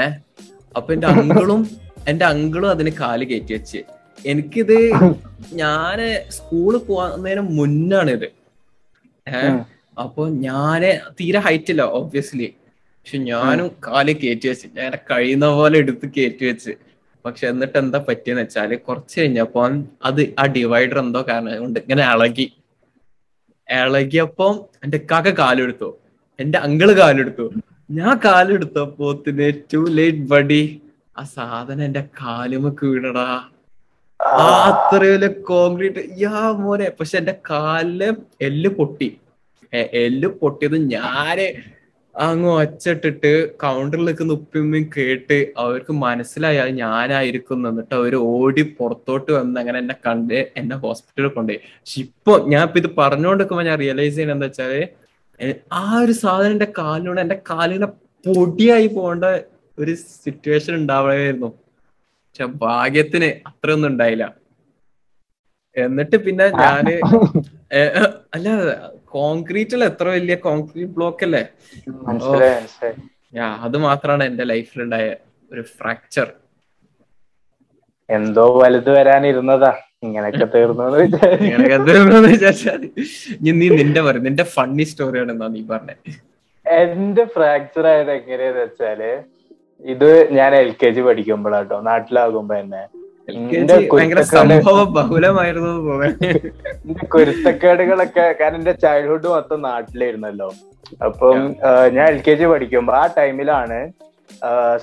[0.75, 1.61] അപ്പൊ എന്റെ അങ്കിളും
[2.07, 3.79] എന്റെ അങ്കിളും അതിന് കാൽ കയറ്റി വെച്ച്.
[4.25, 4.77] എനിക്കിത്
[5.53, 5.97] ഞാൻ
[6.35, 8.27] സ്കൂളിൽ പോകുന്നതിന് മുന്നാണ് ഇത്
[9.27, 9.57] ഏഹ് ഉം.
[9.97, 10.81] അപ്പൊ ഞാൻ
[11.19, 12.47] തീരെ ഹൈറ്റ് ഇല്ല ഓബ്വിയസ്ലി
[12.97, 14.67] പക്ഷെ ഞാനും കാൽ കയറ്റി വെച്ച്.
[14.77, 16.73] ഞാൻ കഴിയുന്ന പോലെ എടുത്ത് കയറ്റി വെച്ച്.
[17.25, 19.61] പക്ഷെ എന്നിട്ട് എന്താ പറ്റിയെന്ന് വെച്ചാൽ കുറച്ച് കഴിഞ്ഞപ്പോ
[20.03, 22.45] അത് ആ ഡിവൈഡർ എന്തോ കാരണം കൊണ്ട് ഇങ്ങനെ ഇളകി.
[23.69, 25.89] ഇളകിയപ്പം എന്റെ കാക്ക കാലെടുത്തു
[26.39, 27.45] എന്റെ അങ്കിൾ കാലെടുത്തു.
[27.89, 29.07] ഞാൻ കാലെടുത്തപ്പോ
[29.71, 30.61] ടു ലേറ്റ് ബഡി
[31.15, 33.27] ആ സാധനം എന്റെ കാലുമൊക്കെ വീണടാ
[34.39, 38.01] ആ അത്രയും കോൺക്രീറ്റ് യാ മോനെ പക്ഷെ എന്റെ കാലിൽ
[38.47, 39.09] എല്ല് പൊട്ടി.
[40.01, 41.39] എല്ല് പൊട്ടിയത് ഞാൻ
[42.15, 43.31] അങ്ങ് ഒച്ചിട്ടിട്ട്
[43.63, 50.37] കൗണ്ടറിൽ നിൽക്കുന്ന ഉപ്പിമ്മയും കേട്ട് അവർക്ക് മനസ്സിലായി ഞാനായിരിക്കും എന്നിട്ട് അവർ ഓടി പുറത്തോട്ട് വന്ന് അങ്ങനെ എന്നെ കണ്ട്
[50.59, 51.59] എന്നെ ഹോസ്പിറ്റലിൽ കൊണ്ടുപോയി.
[51.75, 54.73] പക്ഷെ ഇപ്പൊ ഞാൻ ഇപ്പൊ ഇത് പറഞ്ഞുകൊണ്ടിരിക്കുമ്പോ ഞാൻ റിയലൈസ് ചെയ്യുന്നത് എന്താ വെച്ചാൽ
[55.79, 57.87] ആ ഒരു സാധനം എന്റെ കാലിനോട് എന്റെ കാലിനെ
[58.25, 59.25] പൊടിയായി പോകേണ്ട
[59.77, 61.49] ഒരു സിറ്റുവേഷൻ ഉണ്ടാവുകയായിരുന്നു.
[62.27, 64.25] പക്ഷെ ഭാഗ്യത്തിന് അത്രയൊന്നും ഉണ്ടായില്ല.
[65.75, 66.85] എന്നിട്ട് പിന്നെ ഞാൻ
[68.35, 68.47] അല്ല
[69.17, 71.43] കോൺക്രീറ്റിൽ എത്ര വലിയ കോൺക്രീറ്റ് ബ്ലോക്ക് അല്ലേ?
[73.65, 75.07] അത് മാത്രമാണ് എന്റെ ലൈഫിലുണ്ടായ
[75.51, 76.27] ഒരു ഫ്രാക്ചർ
[78.09, 79.71] എന്തോ വലുത് വരാനിരുന്നതാ.
[80.03, 82.81] ഇങ്ങനെയൊക്കെ തീർന്നു വിചാരിച്ചാൽ
[83.35, 85.95] ഇനി നീ നിന്റെ പറ നിന്റെ ഫണ്ണി സ്റ്റോറിയാണ് എന്നാ നീ പറഞ്ഞേ.
[86.65, 89.01] എന്റെ ഫ്രാക്ചർ ആയത് എങ്ങനെയാന്ന് വെച്ചാൽ
[89.93, 92.83] ഇത് ഞാൻ എൽ കെ ജി പഠിക്കുമ്പോഴാട്ടോ നാട്ടിലാകുമ്പോ തന്നെ.
[97.13, 100.49] കുരുത്തക്കേടുകളൊക്കെ കാരണം എന്റെ ചൈൽഡ്ഹുഡ് മൊത്തം നാട്ടിലായിരുന്നല്ലോ.
[101.07, 101.37] അപ്പം
[101.95, 103.79] ഞാൻ എൽ കെ ജി പഠിക്കുമ്പോ ആ ടൈമിലാണ്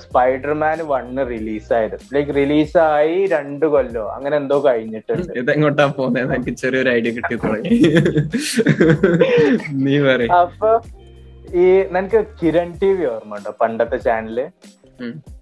[0.03, 4.03] സ്പൈഡർമാൻ വണ്ണ് റിലീസായത് ലൈക്ക് റിലീസായി രണ്ട് കൊല്ലോ.
[4.15, 5.31] അങ്ങനെ എന്തോ കഴിഞ്ഞിട്ടുണ്ട്.
[5.41, 7.79] ഇതെങ്ങോട്ടാ പോകുന്നത് എനിക്ക് ചെറിയൊരു ഐഡിയ കിട്ടി തുടങ്ങി.
[9.85, 10.71] നീ പറ അപ്പൊ
[11.63, 14.39] ഈ നിനക്ക് കിരൺ ടി വി ഓർമ്മ ഉണ്ടോ പണ്ടത്തെ ചാനൽ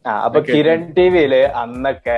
[0.07, 1.33] ആ അപ്പൊ കിരൺ ടി വിയിൽ
[1.63, 2.17] അന്നൊക്കെ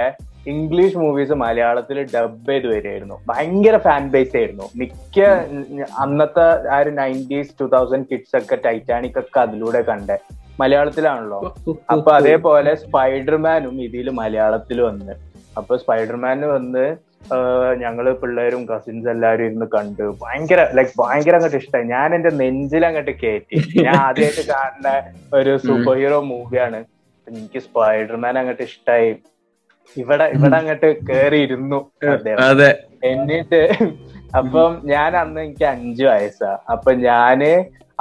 [0.54, 3.16] ഇംഗ്ലീഷ് മൂവീസ് മലയാളത്തിൽ ഡബ് ചെയ്ത് വരികയായിരുന്നു.
[3.30, 4.66] ഭയങ്കര ഫാൻ ബേസ് ആയിരുന്നു.
[4.80, 5.20] മിക്ക
[6.04, 10.18] അന്നത്തെ ആ ഒരു നയന്റീസ് ടൂ തൗസൻഡ് കിഡ്സ് ഒക്കെ ടൈറ്റാനിക് ഒക്കെ അതിലൂടെ കണ്ടേ.
[10.62, 11.40] മലയാളത്തിലാണല്ലോ.
[11.94, 15.14] അപ്പൊ അതേപോലെ സ്പൈഡർമാനും ഇതിൽ മലയാളത്തിൽ വന്ന്.
[15.60, 16.86] അപ്പൊ സ്പൈഡർമാന് വന്ന്
[17.84, 23.14] ഞങ്ങൾ പിള്ളേരും കസിൻസ് എല്ലാരും ഇരുന്ന് കണ്ട് ഭയങ്കര ലൈക് ഭയങ്കര അങ്ങോട്ട് ഇഷ്ടമായി ഞാൻ എന്റെ നെഞ്ചിൽ അങ്ങോട്ട്
[23.22, 24.90] കയറ്റി ഞാൻ ആദ്യമായിട്ട് കാണുന്ന
[25.38, 26.80] ഒരു സൂപ്പർ ഹീറോ മൂവിയാണ്.
[27.28, 29.10] എനിക്ക് സ്പൈഡർമാൻ അങ്ങോട്ട് ഇഷ്ടമായി
[29.98, 31.80] ഇവിടെ ഇവിടെ അങ്ങോട്ട് കേറി ഇരുന്നു
[33.12, 33.62] എന്നിട്ട്
[34.40, 36.52] അപ്പം ഞാൻ അന്ന് എനിക്ക് അഞ്ചു വയസ്സാ.
[36.74, 37.42] അപ്പൊ ഞാൻ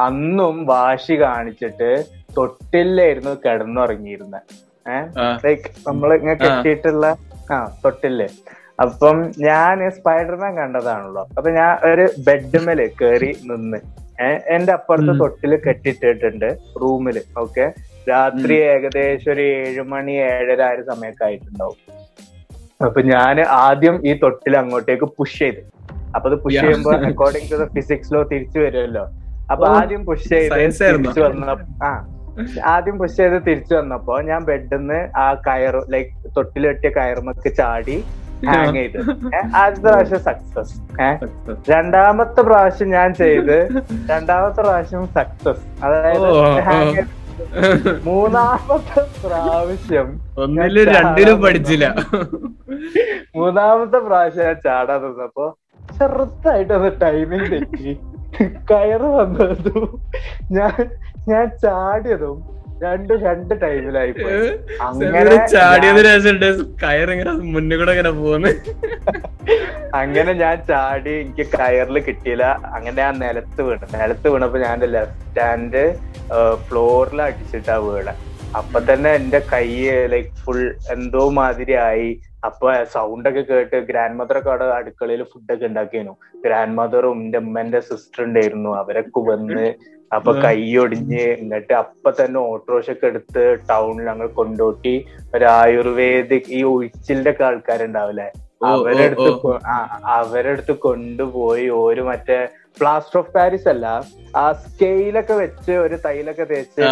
[0.06, 1.90] അന്നും വാശി കാണിച്ചിട്ട്
[2.36, 4.42] തൊട്ടില്ലായിരുന്നു കിടന്നുറങ്ങിയിരുന്നത്
[4.88, 5.08] ഏഹ്
[5.44, 7.16] ലൈക്ക് നമ്മൾ ഇങ്ങനെ കെട്ടിയിട്ടുള്ള
[7.52, 8.28] ആ തൊട്ടില്ലേ.
[8.80, 11.28] അപ്പം ഞാൻ സ്പൈഡർമാൻ കണ്ടതാണല്ലോ.
[11.38, 13.76] അപ്പൊ ഞാൻ ഒരു ബെഡ്മേൽ കയറി നിന്ന്.
[14.20, 15.18] ഏഹ് എന്റെ അപ്പുറത്ത്.
[15.18, 17.22] തൊട്ടിൽ കെട്ടിട്ടിട്ടുണ്ട് റൂമിൽ.
[17.38, 17.72] ഓക്കെ?
[18.08, 21.76] രാത്രി ഏകദേശം ഒരു ഏഴുമണി ഏഴര ആ ഒരു സമയൊക്കെ ആയിട്ടുണ്ടാവും.
[22.84, 25.60] അപ്പൊ ഞാൻ ആദ്യം ഈ തൊട്ടിൽ അങ്ങോട്ടേക്ക് പുഷ് ചെയ്ത്.
[26.14, 29.04] അപ്പൊ അത് പുഷ് ചെയ്യുമ്പോൾ ചെയ്യുമ്പോ according to the physics law തിരിച്ചു വരുമല്ലോ.
[29.50, 32.06] അപ്പൊ ആദ്യം പുഷ് ചെയ്ത് തിരിച്ചു വന്ന ആ.
[32.64, 37.96] ആദ്യം പുഷ് ചെയ്ത് തിരിച്ചു വന്നപ്പോ ഞാൻ ബെഡിന്ന് ആ കയറ് ലൈക് തൊട്ടിൽ കെട്ടിയ കയറുമൊക്കെ ചാടി
[38.48, 38.98] ഹാങ് ചെയ്ത്.
[39.60, 40.74] ആദ്യത്തെ പ്രാവശ്യം സക്സസ്
[41.72, 43.56] രണ്ടാമത്തെ പ്രാവശ്യം ഞാൻ ചെയ്ത്
[44.10, 46.28] രണ്ടാമത്തെ പ്രാവശ്യം സക്സസ് അതായത്
[48.08, 50.08] മൂന്നാമത്തെ പ്രാവശ്യം
[50.42, 51.86] ഒന്നിലും രണ്ടിലും പഠിച്ചില്ല.
[53.36, 55.46] മൂന്നാമത്തെ പ്രാവശ്യം ഞാൻ ചാടാൻ നിന്നപ്പോ
[55.98, 57.92] ചെറുതായിട്ടൊന്ന് ടൈമിങ് തെറ്റി.
[58.70, 59.46] കയറ് വന്നു
[60.50, 60.76] ഞാൻ
[61.30, 62.38] ഞാൻ ചാടിയതും
[62.82, 64.12] രണ്ടും രണ്ട് ടൈമിലായി
[64.86, 66.48] അങ്ങനെ ചാടിയത്
[66.82, 68.50] കയറിങ്ങനെ മുന്നിൽ കൂടെ ഇങ്ങനെ പോകുന്നു
[70.00, 72.44] അങ്ങനെ ഞാൻ ചാടി എനിക്ക് കയറിൽ കിട്ടിയില്ല.
[72.74, 73.86] അങ്ങനെ ഞാൻ നിലത്ത് വീണു.
[73.96, 75.84] നിലത്ത് വീണപ്പോ ഞാൻ എന്റെ ലെഫ്റ്റ് ഹാൻഡ്
[76.66, 78.08] ഫ്ലോറിൽ അടിച്ചിട്ടാ വീണ.
[78.60, 79.66] അപ്പൊ തന്നെ എന്റെ കൈ
[80.14, 80.62] ലൈക്ക് ഫുൾ
[80.96, 82.10] എന്തോ മാതിരി ആയി.
[82.48, 87.80] അപ്പൊ സൗണ്ട് ഒക്കെ കേട്ട് ഗ്രാൻഡ് മദർ ഒക്കെ അവിടെ അടുക്കളയിൽ ഫുഡൊക്കെ ഉണ്ടാക്കിയിരുന്നു ഗ്രാൻഡ് മദറും എന്റെ ഉമ്മന്റെ
[87.88, 88.70] സിസ്റ്റർ ഉണ്ടായിരുന്നു.
[88.82, 89.66] അവരൊക്കെ വന്ന്
[90.14, 94.94] അപ്പൊ കൈയൊടിഞ്ഞ് എന്നിട്ട് അപ്പൊ തന്നെ ഓട്ടോറിക്ഷ ഒക്കെ എടുത്ത് ടൗണിൽ ഞങ്ങൾ കൊണ്ടോട്ടി
[95.34, 98.28] ഒരു ആയുർവേദിക് ഈ ഒഴിച്ചിലിന്റെ ഒക്കെ ആൾക്കാരുണ്ടാവില്ലേ?
[98.66, 99.30] അവരെടുത്ത്.
[100.16, 102.38] അവരെടുത്ത് കൊണ്ടുപോയി ഒരു മറ്റേ
[102.78, 103.86] പ്ലാസ്റ്റർ ഓഫ് പാരീസ് അല്ല
[104.36, 106.82] ആ സ്കെയിലൊക്കെ വെച്ച് ഒരു തൈലൊക്കെ തേച്ച്.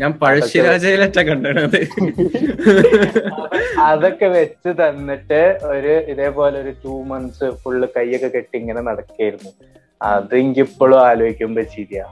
[0.00, 1.78] ഞാൻ പഴശ്ശിരാജയിലൊക്കെ കണ്ടത്.
[3.86, 5.40] അതൊക്കെ വെച്ച് തന്നിട്ട്
[5.72, 9.52] ഒരു ഇതേപോലെ ഒരു ടൂ മന്ത്സ് ഫുള്ള് കൈയൊക്കെ കെട്ടി ഇങ്ങനെ നടക്കായിരുന്നു
[10.08, 12.06] അത് എനിക്ക് ഇപ്പോഴും ആലോചിക്കുമ്പോ ശരിയാ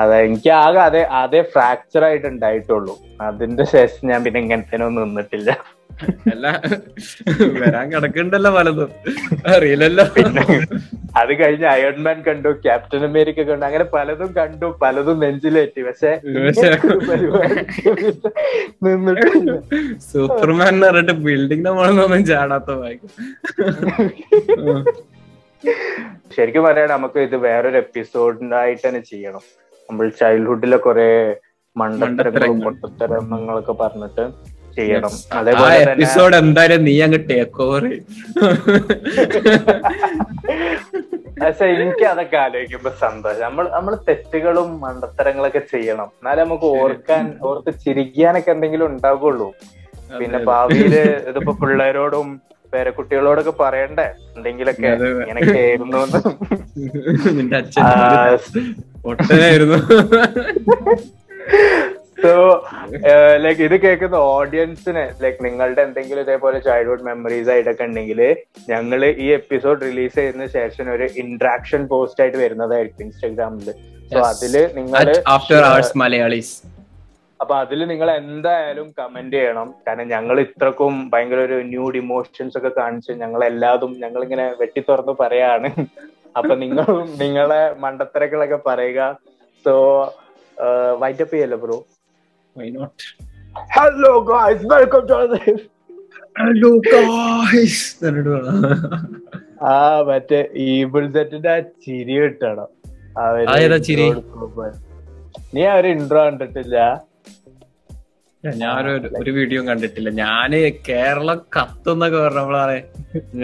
[0.00, 2.94] അതെ എനിക്ക് ആകെ അതേ അതേ ഫ്രാക്ചർ ആയിട്ട് ഉണ്ടായിട്ടുള്ളൂ.
[3.26, 5.50] അതിന്റെ ശേഷം ഞാൻ പിന്നെ ഇങ്ങനത്തേനൊന്നും നിന്നിട്ടില്ല.
[6.32, 6.46] അല്ല
[7.62, 8.90] വരാൻ കിടക്കണ്ടല്ലോ പലതും.
[9.54, 10.04] അറിയില്ലല്ലോ.
[10.16, 10.42] പിന്നെ
[11.20, 15.82] അത് കഴിഞ്ഞ് അയൺമാൻ കണ്ടു ക്യാപ്റ്റൻ അമേരിക്ക കണ്ടു അങ്ങനെ പലതും കണ്ടു പലതും നെഞ്ചിലേറ്റി.
[15.88, 16.12] പക്ഷെ
[16.46, 16.70] പക്ഷെ
[18.86, 19.56] നിന്നിട്ടില്ല.
[20.10, 23.10] സൂപ്പർമാൻ എന്ന് പറഞ്ഞിട്ട് ബിൽഡിംഗ് നമ്മളൊന്നും ചാടാത്ത വായിക്കും
[26.36, 29.44] ശരിക്കും പറയാൻ നമുക്ക് ഇത് വേറൊരു എപ്പിസോഡിനായിട്ട് തന്നെ ചെയ്യണം.
[29.88, 31.08] നമ്മൾ ചൈൽഡ്ഹുഡിലെ കുറെ
[31.76, 34.24] മണ്ടത്തരങ്ങളും മൊട്ടത്തരങ്ങളൊക്കെ പൊട്ടത്തരങ്ങളൊക്കെ പറഞ്ഞിട്ട്
[34.78, 35.14] ചെയ്യണം.
[35.38, 37.84] അതേപോലെ എപ്പിസോഡ് എന്തായാലും നീ അങ്ങ് ടേക്ക് ഓവർ
[41.42, 43.42] പക്ഷെ എനിക്ക് അതൊക്കെ ആലോചിക്കുമ്പോ സന്തോഷം.
[43.48, 46.08] നമ്മൾ നമ്മൾ തെറ്റുകളും മണ്ടത്തരങ്ങളൊക്കെ ചെയ്യണം.
[46.20, 49.48] എന്നാലേ നമുക്ക് ഓർക്കാൻ ഓർത്ത് ചിരിക്കാനൊക്കെ എന്തെങ്കിലും ഉണ്ടാവുള്ളൂ
[50.20, 50.94] പിന്നെ ഭാവിയിൽ
[51.30, 52.28] ഇതിപ്പോ പിള്ളേരോടും
[52.72, 54.06] പേരക്കുട്ടികളോടൊക്കെ പറയണ്ടേ?
[54.36, 54.90] എന്തെങ്കിലൊക്കെ.
[55.22, 56.00] ഇങ്ങനൊക്കെ ആയിരുന്നു
[62.22, 62.30] സോ
[63.42, 68.20] ലൈക്ക് ഇത് കേൾക്കുന്ന ഓഡിയൻസിന് ലൈക്ക് നിങ്ങളുടെ എന്തെങ്കിലും ഇതേപോലെ ചൈൽഡ്ഹുഡ് മെമ്മറീസ് ആയിട്ടൊക്കെ ഉണ്ടെങ്കിൽ
[68.68, 73.68] ഞങ്ങൾ ഈ എപ്പിസോഡ് റിലീസ് ചെയ്യുന്ന ശേഷം ഒരു ഇന്ററാക്ഷൻ പോസ്റ്റ് ആയിട്ട് വരുന്നതായിരിക്കും ഇൻസ്റ്റാഗ്രാമിൽ
[74.12, 75.62] സോ അതിൽ നിങ്ങൾ ആഫ്റ്റർ
[75.96, 76.52] മലയാളീസ്
[77.42, 79.68] അപ്പൊ അതിൽ നിങ്ങൾ എന്തായാലും കമന്റ് ചെയ്യണം.
[79.86, 85.14] കാരണം ഞങ്ങൾ ഇത്രക്കും ഭയങ്കര ഒരു ന്യൂഡ് ഇമോഷൻസ് ഒക്കെ കാണിച്ച് ഞങ്ങൾ എല്ലാതും ഞങ്ങൾ ഇങ്ങനെ വെട്ടി തുറന്ന്
[85.22, 85.70] പറയാണ്.
[86.38, 89.00] അപ്പൊ നിങ്ങളും നിങ്ങളെ മണ്ടത്തരങ്ങളൊക്കെ പറയുക.
[89.66, 89.74] സോ
[91.02, 91.78] വൈറ്റപ്പ് ചെയ്യല്ലോ bro
[92.56, 93.04] why not
[93.74, 95.16] hello guys welcome to
[96.40, 97.84] hello guys
[99.70, 99.76] ആ
[100.08, 102.68] മറ്റേ ഈബിൾ സെറ്റിന്റെ ആ ചിരി കിട്ടണം.
[103.24, 104.08] അവർ ചിരി?
[105.54, 106.76] നീ ആ ഒരു ഇൻട്രോ കണ്ടിട്ടില്ല?
[108.44, 110.10] ഞാനൊരു ഒരു വീഡിയോ കണ്ടിട്ടില്ല.
[110.20, 110.50] ഞാൻ
[110.88, 112.76] കേരളം കത്തുന്നൊക്കെ പറഞ്ഞപ്പോഴാണ്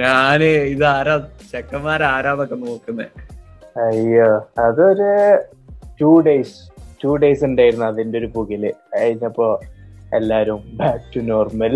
[0.01, 1.15] ഞാൻ ഇതാരാ
[1.53, 3.07] ചെക്കന്മാരാരാന്നൊക്കെ നോക്കുന്നേ.
[3.85, 4.29] അയ്യോ
[4.65, 5.11] അതൊരു
[6.01, 6.57] ടു ഡേയ്സ്
[7.03, 8.63] ടു ഡേയ്സ് ഉണ്ടായിരുന്നു അതിന്റെ ഒരു പുകിൽ
[8.95, 9.49] കഴിഞ്ഞപ്പോ
[10.19, 11.73] എല്ലാരും ബാക്ക് ടു നോർമൽ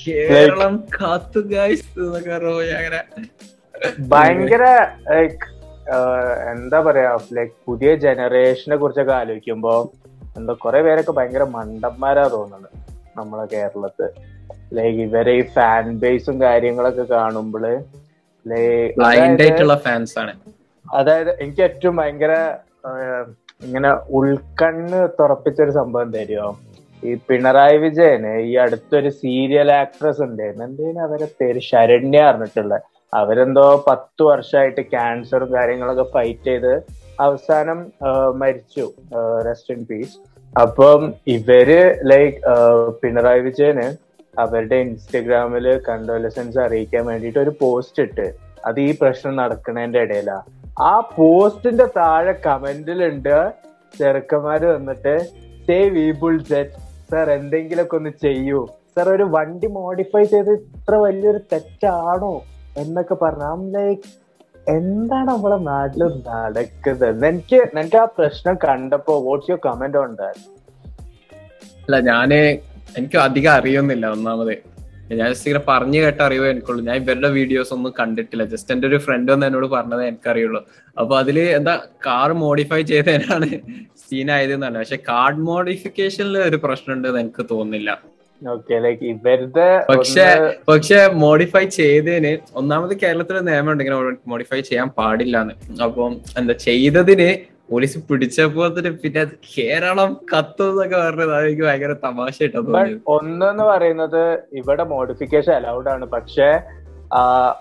[0.00, 3.00] കേരളം കാത്തു ഗൈസ് എന്നൊക്കെ പറയുമ്പോ ഞാൻ അങ്ങനെ.
[4.12, 4.64] ഭയങ്കര
[5.10, 5.46] ലൈക്ക്
[6.50, 9.92] എന്താ പറയാ ലൈക് പുതിയ ജനറേഷനെ കുറിച്ചൊക്കെ ആലോചിക്കുമ്പോ
[10.36, 12.70] എന്താ കുറെ പേരൊക്കെ ഭയങ്കര മണ്ടന്മാരാ തോന്നുന്നത്
[13.16, 14.06] നമ്മളെ കേരളത്ത്.
[14.72, 17.42] ലൈക് ഇവരെ ഈ ഫാൻ ബേസും കാര്യങ്ങളൊക്കെ ആണ്.
[20.92, 22.58] അതായത് എനിക്ക് ഏറ്റവും ഭയങ്കര
[23.62, 26.58] ഇങ്ങനെ ഉൾക്കണ്ണ് തുറപ്പിച്ചൊരു സംഭവം തരുമോ
[27.04, 30.64] ഈ പിണറായി വിജയന് ഈ അടുത്തൊരു സീരിയൽ ആക്ട്രസ് ഉണ്ടായിരുന്നു.
[30.64, 31.58] എന്തേലും അവരെ പേര്?
[31.58, 32.95] ശരണ്യ പറഞ്ഞിട്ടുള്ള.
[33.12, 36.72] അവരെന്തോ പത്ത് വർഷമായിട്ട് ക്യാൻസറും കാര്യങ്ങളൊക്കെ ഫൈറ്റ് ചെയ്ത്
[37.20, 37.78] അവസാനം
[38.42, 38.86] മരിച്ചു.
[39.46, 40.16] റെസ്റ്റ് ഇൻ പീസ്
[40.60, 41.02] അപ്പം
[41.36, 41.68] ഇവർ
[42.12, 42.38] ലൈക്ക്
[43.02, 43.86] പിണറായി വിജയന്
[44.38, 48.26] അവരുടെ ഇൻസ്റ്റഗ്രാമിൽ കണ്ടോലസൻസ് അറിയിക്കാൻ വേണ്ടിയിട്ട് ഒരു പോസ്റ്റ് ഇട്ട്
[48.64, 50.38] അത് ഈ പ്രശ്നം നടക്കുന്നതിന്റെ ഇടയിലാ.
[50.90, 53.36] ആ പോസ്റ്റിന്റെ താഴെ കമന്റിലുണ്ട്
[53.98, 55.14] ചെറുക്കന്മാര് വന്നിട്ട്
[55.68, 58.60] സേവ് ഈബിൾ സെറ്റ് സർ എന്തെങ്കിലുമൊക്കെ ഒന്ന് ചെയ്യൂ.
[58.94, 62.34] സർ ഒരു വണ്ടി മോഡിഫൈ ചെയ്ത് ഇത്ര വലിയൊരു തെറ്റാണോ?
[62.78, 63.72] എന്നൊക്കെ പറഞ്ഞു.
[63.78, 64.02] ലൈക്ക്
[64.68, 67.26] എന്താണ് നമ്മളെ നാട്ടിൽ നടക്കുന്നത്?
[67.26, 70.44] എനിക്ക് എനിക്ക് ആ പ്രശ്നം കണ്ടപ്പോ what's your comment on that
[71.84, 72.30] അല്ല ഞാൻ
[72.98, 74.76] എനിക്ക് അധികം അറിയുന്നില്ല ഒന്നാമത്.
[75.10, 76.84] ഞാൻ ജസ്റ്റ് ഇങ്ങനെ പറഞ്ഞു കേട്ട അറിവേ എനിക്കുള്ളൂ.
[76.84, 78.44] ഞാൻ ഇവരുടെ വീഡിയോസ് ഒന്നും കണ്ടിട്ടില്ല.
[78.44, 80.60] ജസ്റ്റ് എന്റെ ഒരു ഫ്രണ്ട് ഒന്ന് എന്നോട് പറഞ്ഞത് എനിക്കറിയുള്ളൂ.
[81.00, 81.74] അപ്പൊ അതിൽ എന്താ
[82.06, 83.48] കാർ മോഡിഫൈ ചെയ്തതിനാണ്
[84.04, 87.90] സീൻ ആയതെന്നല്ല പക്ഷെ കാർഡ് മോഡിഫിക്കേഷനിൽ ഒരു പ്രശ്നം ഉണ്ടെന്ന് എനിക്ക് തോന്നുന്നില്ല.
[89.90, 90.26] പക്ഷേ
[90.70, 93.94] പക്ഷെ മോഡിഫൈ ചെയ്തതിന് ഒന്നാമത് കേരളത്തിലെ നിയമം ഉണ്ടെങ്കിൽ
[94.26, 95.54] മോഡിഫൈ ചെയ്യാൻ പാടില്ലാന്ന്.
[95.82, 97.28] അപ്പം എന്താ ചെയ്തതിന്
[97.70, 98.66] പോലീസ് പിടിച്ചപ്പോ
[99.02, 99.22] പിന്നെ
[99.56, 102.58] കേരളം കത്തുന്നൊക്കെ പറഞ്ഞത് എനിക്ക് ഭയങ്കര തമാശ ഇട്ടു
[103.16, 104.22] ഒന്നെന്ന് പറയുന്നത്
[104.52, 106.04] ഇവിടെ മോഡിഫിക്കേഷൻ അലൗഡ് ആണ്.
[106.04, 106.48] പക്ഷെ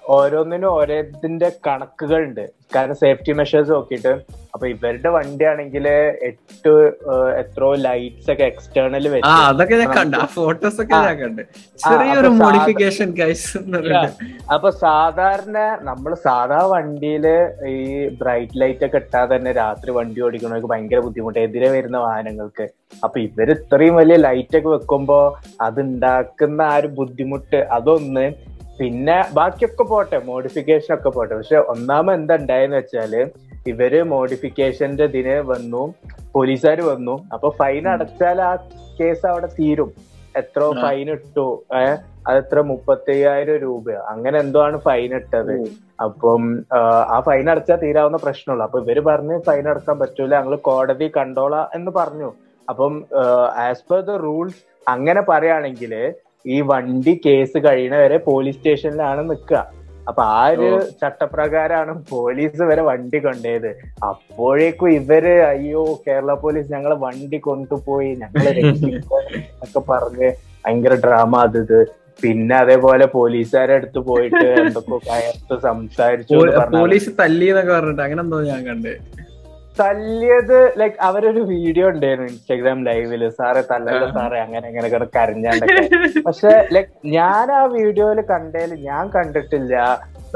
[0.08, 4.14] ഓരോന്നിനും ഓരോതിന്റെ കണക്കുകൾ ഉണ്ട് കാരണം സേഫ്റ്റി മെഷേഴ്സ് നോക്കിയിട്ട്.
[4.54, 5.88] അപ്പൊ ഇവരുടെ വണ്ടിയാണെങ്കിൽ
[6.22, 6.72] എട്ട്
[7.10, 10.16] ആ, എത്രയോ ലൈറ്റ്സ് ഒക്കെ എക്സ്റ്റേണൽ വരും അതൊക്കെ ഞാൻ കണ്ട.
[10.16, 11.42] ഫോട്ടോസ് ഒക്കെ ഞാൻ കണ്ട്.
[11.80, 13.10] ചെറിയൊരു മോഡിഫിക്കേഷൻ
[14.52, 17.28] അപ്പൊ സാധാരണ നമ്മൾ സാധാ വണ്ടിയിൽ
[17.68, 21.40] ഈ ബ്രൈറ്റ് ലൈറ്റ് ഒക്കെ ഇട്ടാതെ തന്നെ രാത്രി വണ്ടി ഓടിക്കണവർക്ക് ഭയങ്കര ബുദ്ധിമുട്ട്.
[21.40, 22.68] എതിരെ വരുന്ന വാഹനങ്ങൾക്ക്.
[23.04, 25.20] അപ്പൊ ഇവർ ഇത്രയും വലിയ ലൈറ്റ് ഒക്കെ വെക്കുമ്പോ
[25.62, 31.34] അത് ഉണ്ടാക്കുന്ന ആ ഒരു ബുദ്ധിമുട്ട് അതൊന്ന് പിന്നെ ബാക്കിയൊക്കെ പോട്ടെ മോഡിഫിക്കേഷൻ ഒക്കെ പോട്ടെ.
[31.36, 33.14] പക്ഷെ ഒന്നാമത് എന്താ ഉണ്ടായെന്ന് വെച്ചാൽ
[33.68, 35.84] ഇവർ മോഡിഫിക്കേഷന്റെ ഇതിന് വന്നു
[36.34, 37.16] പോലീസുകാർ വന്നു.
[37.34, 38.56] അപ്പൊ ഫൈൻ അടച്ചാൽ ആ
[39.00, 39.92] കേസ് അവിടെ തീരും.
[40.36, 41.64] എത്ര ഫൈൻ ഇട്ടു.
[41.80, 45.54] ഏഹ് അതെത്ര മുപ്പത്തയ്യായിരം രൂപ അങ്ങനെ എന്തോ ആണ് ഫൈൻ ഇട്ടത്.
[46.04, 46.66] അപ്പം
[47.16, 48.64] ആ ഫൈൻ അടച്ചാൽ തീരാവുന്ന പ്രശ്നമുള്ളൂ.
[48.66, 50.34] അപ്പൊ ഇവർ പറഞ്ഞ് ഫൈൻ അടക്കാൻ പറ്റൂല.
[50.36, 52.34] ഞങ്ങൾ കോടതി കണ്ടോളാം എന്ന് പറഞ്ഞു.
[52.70, 52.94] അപ്പം
[53.56, 56.14] ആസ് പെർ ദ റൂൾസ് അങ്ങനെ പറയുകയാണെങ്കിൽ
[56.46, 59.60] ഈ വണ്ടി കേസ് കഴിയണ വരെ പോലീസ് സ്റ്റേഷനിലാണ് നിൽക്കുക.
[60.10, 60.68] അപ്പൊ ആ ഒരു.
[61.02, 63.70] ചട്ടപ്രകാരമാണ് പോലീസ് വരെ വണ്ടി കൊണ്ടേത്
[64.10, 68.52] അപ്പോഴേക്കും ഇവർ അയ്യോ കേരള പോലീസ് ഞങ്ങളെ വണ്ടി കൊണ്ടുപോയി ഞങ്ങളെ
[69.66, 70.30] ഒക്കെ പറഞ്ഞ്
[70.66, 71.80] ഭയങ്കര ഡ്രാമ അത് ഇത്.
[72.24, 76.38] പിന്നെ അതേപോലെ പോലീസുകാരെ അടുത്ത് പോയിട്ട് എന്തൊക്കെ കയർത്ത് സംസാരിച്ചു
[76.78, 78.94] പോലീസ് തല്ലി എന്നൊക്കെ പറഞ്ഞിട്ട് അങ്ങനെ എന്തോ ഞാൻ കണ്ട്.
[79.80, 86.22] തല്ലിയത് ലൈക്ക് അവരൊരു വീഡിയോ ഉണ്ടായിരുന്നു ഇൻസ്റ്റാഗ്രാം ലൈവിൽ സാറെ തല്ലല്ല സാറേ അങ്ങനെ അങ്ങനെ കൂടെ കരഞ്ഞാണ്ട് കരഞ്ഞാണ്ടൊക്കെ.
[86.28, 89.76] പക്ഷെ ലൈക്ക് ഞാൻ ആ വീഡിയോയിൽ കണ്ടതിൽ ഞാൻ കണ്ടിട്ടില്ല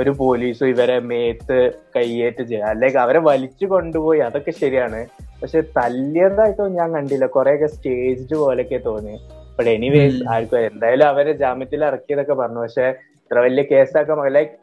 [0.01, 1.59] ഒരു പോലീസും ഇവരെ മേത്ത്
[1.95, 5.01] കയ്യേറ്റ് ചെയ്യുക അല്ലെങ്കിൽ അവരെ വലിച്ചു കൊണ്ടുപോയി അതൊക്കെ ശരിയാണ്.
[5.41, 7.27] പക്ഷെ തല്ലിയതായിട്ടൊന്നും ഞാൻ കണ്ടില്ല.
[7.35, 9.15] കുറെയൊക്കെ സ്റ്റേജ്ഡ് പോലെയൊക്കെ തോന്നി.
[9.57, 10.21] But anyways.
[10.33, 12.61] ആർക്കും എന്തായാലും അവരെ ജാമ്യത്തിൽ ഇറക്കിയതൊക്കെ പറഞ്ഞു.
[12.65, 12.87] പക്ഷെ
[13.23, 14.55] ഇത്ര വലിയ കേസാക്കാൻ like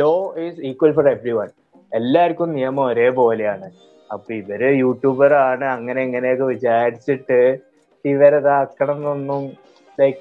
[0.00, 0.14] law
[0.46, 1.50] is equal for everyone
[1.94, 3.68] എല്ലാവർക്കും നിയമം ഒരേപോലെയാണ്.
[4.12, 7.58] അപ്പൊ ഇവർ യൂട്യൂബർ ആണ് അങ്ങനെ ഇങ്ങനെയൊക്കെ വിചാരിച്ചിട്ട്
[8.04, 9.44] ഇവരതാക്കണം എന്നൊന്നും
[10.00, 10.20] ലൈക്ക്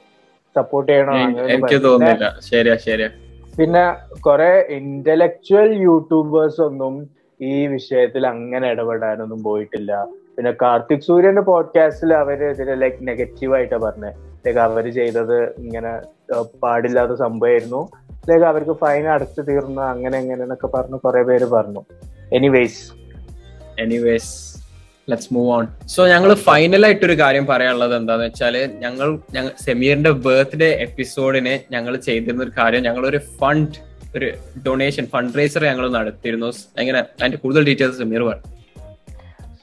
[0.55, 1.13] സപ്പോർട്ട് ചെയ്യണോ
[1.55, 2.27] എനിക്ക് തോന്നുന്നില്ല.
[2.51, 3.09] ശരിയാ ശരിയാ.
[3.57, 3.83] പിന്നെ
[4.19, 6.93] കുറെ ഇന്റലക്ച്വൽ യൂട്യൂബേഴ്സ് ഒന്നും
[7.39, 9.91] ഈ വിഷയത്തിൽ അങ്ങനെ ഇടപെടാനൊന്നും പോയിട്ടില്ല.
[10.37, 15.91] പിന്നെ കാർത്തിക് സൂര്യന്റെ പോഡ്കാസ്റ്റിൽ അവർ ഇതിന് ലൈക്ക് നെഗറ്റീവ് ആയിട്ടാ പറഞ്ഞത് ലൈക്ക് അവർ ചെയ്തത് ഇങ്ങനെ
[16.63, 17.81] പാടില്ലാത്ത സംഭവമായിരുന്നു.
[18.23, 21.81] ലൈക്ക് അവർക്ക് ഫൈൻ അടച്ചു തീർന്നു അങ്ങനെ എങ്ങനെ എന്നൊക്കെ പറഞ്ഞു കുറെ പേര് പറഞ്ഞു.
[22.33, 22.81] Anyways
[23.79, 24.31] anyways
[25.09, 30.69] let's move on so ഞങ്ങൾ ഫൈനലായിട്ട് ഒരു കാര്യം പറയാനുള്ളത് എന്താന്ന് വെച്ചാൽ ഞങ്ങൾ ഞങ്ങൾ സെമീറിന്റെ ബർത്ത്ഡേ
[30.79, 33.77] എപ്പിസോഡിന് ഞങ്ങൾ ചെയ്തിരുന്ന ഒരു കാര്യം ഞങ്ങൾ ഒരു ഫണ്ട്
[34.15, 34.27] ഒരു
[34.65, 36.49] ഡൊണേഷൻ ഫണ്ട് റേസർ ഞങ്ങൾ നടത്തിയിരുന്നു.
[36.77, 36.99] എങ്ങനെ?
[37.19, 38.49] അതിന്റെ കൂടുതൽ ഡീറ്റെയിൽസ് സെമീർ പറഞ്ഞു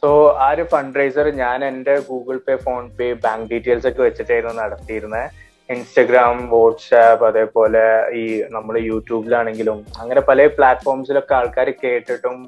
[0.03, 2.57] സോ ആ ഒരു ഫണ്ട് റൈസർ ഞാൻ എന്റെ Google Pay
[2.99, 5.27] PhonePe bank details ഒക്കെ വെച്ചിട്ടായിരുന്നു നടത്തിയിരുന്നത്
[5.75, 7.85] ഇൻസ്റ്റഗ്രാം വാട്സാപ്പ് അതേപോലെ
[8.21, 8.25] ഈ
[8.57, 12.39] നമ്മൾ യൂട്യൂബിലാണെങ്കിലും അങ്ങനെ പല പ്ലാറ്റ്ഫോംസിലൊക്കെ ആൾക്കാർ കേട്ടിട്ടും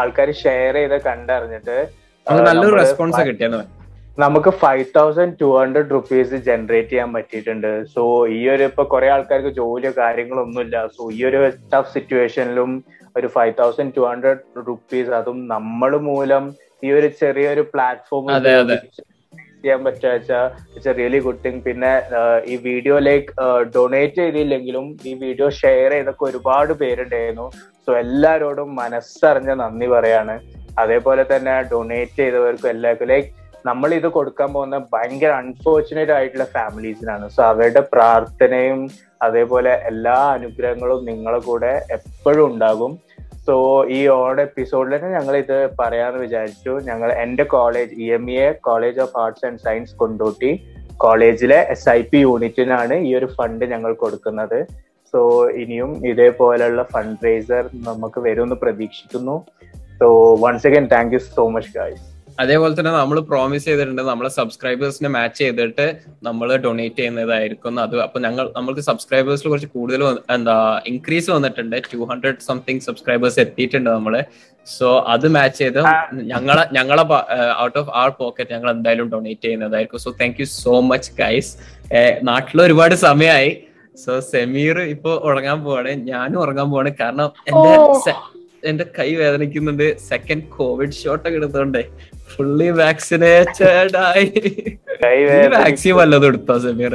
[0.00, 1.76] ആൾക്കാർ ഷെയർ ചെയ്ത് കണ്ടറിഞ്ഞിട്ട്
[2.48, 3.20] നല്ലൊരു റെസ്പോൺസ്
[4.22, 7.68] നമുക്ക് five thousand two hundred rupees generate ചെയ്യാൻ പറ്റിയിട്ടുണ്ട്.
[7.94, 8.02] സോ
[8.36, 10.76] ഈ ഒരു ഇപ്പൊ കുറെ ആൾക്കാർക്ക് ജോലിയോ കാര്യങ്ങളോ ഒന്നുമില്ല.
[10.96, 11.40] സോ ഈ ഒരു
[11.72, 12.70] ടഫ് സിറ്റുവേഷനിലും
[13.18, 16.44] ഒരു five thousand two hundred rupees അതും നമ്മൾ മൂലം
[16.86, 18.26] ഈ ഒരു ചെറിയൊരു പ്ലാറ്റ്ഫോം.
[19.62, 20.40] ചെയ്യാൻ പറ്റുക
[20.74, 21.92] ഇറ്റ്സ് റിയലി ഗുഡ് തിങ് പിന്നെ
[22.52, 23.28] ഈ വീഡിയോ ലൈക്ക്
[23.76, 27.46] ഡൊണേറ്റ് ചെയ്തില്ലെങ്കിലും ഈ വീഡിയോ ഷെയർ ചെയ്തൊക്കെ ഒരുപാട് പേരുണ്ടായിരുന്നു.
[27.84, 30.36] സോ എല്ലാരോടും മനസ്സറിഞ്ഞ നന്ദി പറയാണ്.
[30.82, 33.10] അതേപോലെ തന്നെ ഡൊണേറ്റ് ചെയ്തവർക്കും എല്ലാവർക്കും.
[33.12, 33.30] ലൈക്ക്
[33.68, 38.80] നമ്മൾ ഇത് കൊടുക്കാൻ പോകുന്ന ഭയങ്കര അൺഫോർച്ചുനേറ്റ് ആയിട്ടുള്ള ഫാമിലീസിനാണ് സോ അവരുടെ പ്രാർത്ഥനയും
[39.26, 42.92] അതേപോലെ എല്ലാ അനുഗ്രഹങ്ങളും നിങ്ങളെ കൂടെ എപ്പോഴും ഉണ്ടാകും.
[43.46, 46.72] സോ ഈ ഓട് എപ്പിസോഡിൽ തന്നെ ഞങ്ങൾ ഇത് പറയാന്ന് വിചാരിച്ചു.
[46.88, 50.50] ഞങ്ങൾ എന്റെ college E M A college of arts and science Kondotty
[50.96, 54.58] കോളേജിലെ എസ് ഐ പി യൂണിറ്റിനാണ് ഈ ഒരു ഫണ്ട് ഞങ്ങൾ കൊടുക്കുന്നത്.
[55.12, 55.20] സോ
[55.62, 59.36] ഇനിയും ഇതേപോലെയുള്ള ഫണ്ട് റേസർ നമുക്ക് വരുമെന്ന് പ്രതീക്ഷിക്കുന്നു.
[60.00, 60.08] So
[60.44, 62.06] once again thank you so much guys
[62.42, 65.86] അതേപോലെ തന്നെ നമ്മൾ പ്രോമിസ് ചെയ്തിട്ടുണ്ട് നമ്മളെ സബ്സ്ക്രൈബേഴ്സിനെ മാച്ച് ചെയ്തിട്ട്
[66.28, 67.80] നമ്മൾ ഡൊണേറ്റ് ചെയ്യുന്നതായിരിക്കും.
[67.84, 70.02] അത് അപ്പൊ ഞങ്ങൾ നമ്മൾക്ക് സബ്സ്ക്രൈബേഴ്സിൽ കുറച്ച് കൂടുതൽ
[70.36, 70.56] എന്താ
[70.92, 71.76] ഇൻക്രീസ് വന്നിട്ടുണ്ട്.
[71.92, 74.16] ടു ഹൺഡ്രഡ് സംതിങ് സബ്സ്ക്രൈബേഴ്സ് എത്തിയിട്ടുണ്ട് നമ്മൾ.
[74.76, 75.80] സോ അത് മാച്ച് ചെയ്ത്
[76.32, 77.04] ഞങ്ങളെ ഞങ്ങളെ
[77.64, 80.02] ഔട്ട് ഓഫ് ആർ പോക്കറ്റ് ഞങ്ങൾ എന്തായാലും ഡൊണേറ്റ് ചെയ്യുന്നതായിരിക്കും.
[80.06, 81.52] So thank you so much guys
[82.30, 83.50] നാട്ടിൽ ഒരുപാട് സമയമായി
[84.02, 85.92] സോ സെമീർ ഇപ്പൊ ഉറങ്ങാൻ പോവാണ്.
[86.12, 86.90] ഞാനും ഉറങ്ങാൻ പോവാണ്.
[87.00, 87.72] കാരണം എന്റെ
[88.64, 89.98] എന്റെ കൈ വേദനിക്കുന്നുണ്ട്.
[89.98, 91.82] സെക്കൻഡ് കോവിഡ് ഷോട്ട് ഒക്കെ എടുത്തോണ്ടേ.
[92.28, 94.26] ഫുള്ളി വാക്സിനേറ്റഡ് ആയി.
[95.56, 96.94] വാക്സിൻ വല്ലതും എടുത്തോ Sameer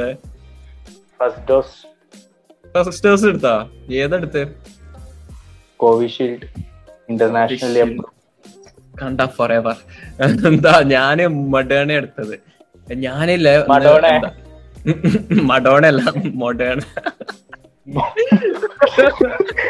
[1.20, 1.76] first dose
[2.78, 3.54] first dose എടുത്താ?
[3.92, 4.42] ഏതെടുത്ത്?
[5.76, 6.48] കോവിഷീൽഡ്
[7.08, 7.98] ഇന്റർനാഷണലി
[9.02, 9.76] കണ്ട ഫോർ എവർ
[10.46, 11.18] എന്താ ഞാൻ
[11.50, 12.36] മഡേണ എടുത്തത്.
[12.94, 13.48] ഞാനില്ല
[15.42, 15.86] മഡോണ?
[15.86, 16.02] അല്ല
[16.42, 16.80] മൊഡേണ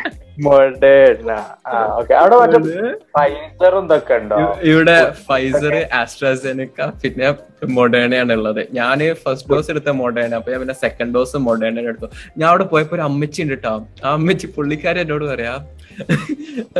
[4.70, 4.96] ഇവിടെ
[5.26, 7.28] ഫൈസർ ആസ്ട്രാസെനിക്ക പിന്നെ
[7.76, 8.60] മൊഡേണയാണ് ഉള്ളത്.
[8.78, 12.08] ഞാൻ ഫസ്റ്റ് ഡോസ് എടുത്ത മൊഡേണ അപ്പൊ ഞാൻ പിന്നെ സെക്കൻഡ് ഡോസ് മൊഡേണ എടുത്തു.
[12.38, 13.72] ഞാൻ അവിടെ പോയപ്പോ ഒരു അമ്മച്ചി ഉണ്ട് കേട്ടോ
[14.04, 15.54] ആ അമ്മച്ചി പുള്ളിക്കാരി എന്നോട് പറയാ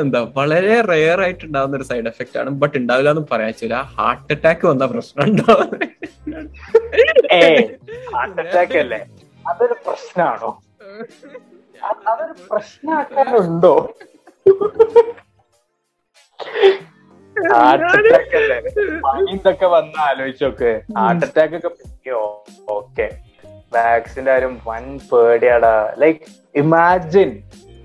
[0.01, 4.31] എന്താ വളരെ റെയർ ആയിട്ട് ഉണ്ടാവുന്ന ഒരു സൈഡ് എഫക്റ്റ് ആണ് ബട്ട് ഉണ്ടാവില്ല എന്ന് പറയാൻ വെച്ചില്ല ഹാർട്ട്
[4.35, 5.55] അറ്റാക്ക് വന്ന പ്രശ്നം ഉണ്ടോ?
[7.35, 7.41] ഏ
[8.13, 9.01] ഹാർട്ട് അറ്റാക്ക് അല്ലേ?
[9.45, 10.53] അതൊരു പ്രശ്നമാണോ
[12.09, 13.75] അതൊരു പ്രശ്നമാക്കാനുണ്ടോ?
[17.37, 18.59] ഹാർട്ട് അല്ലേ?
[19.35, 20.71] ഇതൊക്കെ വന്ന് ആലോചിച്ചോക്ക്.
[20.99, 22.21] ഹാർട്ട് അറ്റാക്ക് ഒക്കെ പിടിക്കോ
[22.69, 23.07] ഓക്കെ
[23.73, 25.73] വാക്സിന്റെ കാര്യം വൻ പേടിയാടാ.
[25.99, 26.21] ലൈക്ക്
[26.55, 27.31] ഇമാജിൻ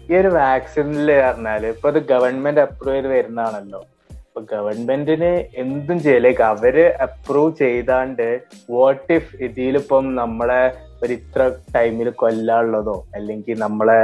[0.09, 3.81] ഈ ഒരു വാക്സിനിൽ പറഞ്ഞാൽ ഇപ്പൊ ഇത് ഗവൺമെന്റ് അപ്രൂവ് ചെയ്ത് വരുന്നതാണല്ലോ.
[4.21, 6.21] ഇപ്പൊ ഗവൺമെന്റിന് എന്തും ചെയ്യാം.
[6.21, 6.77] ലൈക്ക് അവർ
[7.07, 8.27] അപ്രൂവ് ചെയ്താണ്ട്
[8.69, 10.63] വാട്ട് ഇഫ് ഇതിലിപ്പം നമ്മളെ
[11.03, 11.41] ഒരു ഇത്ര
[11.75, 13.99] ടൈമിൽ കൊല്ലാനുള്ളതോ അല്ലെങ്കിൽ നമ്മളെ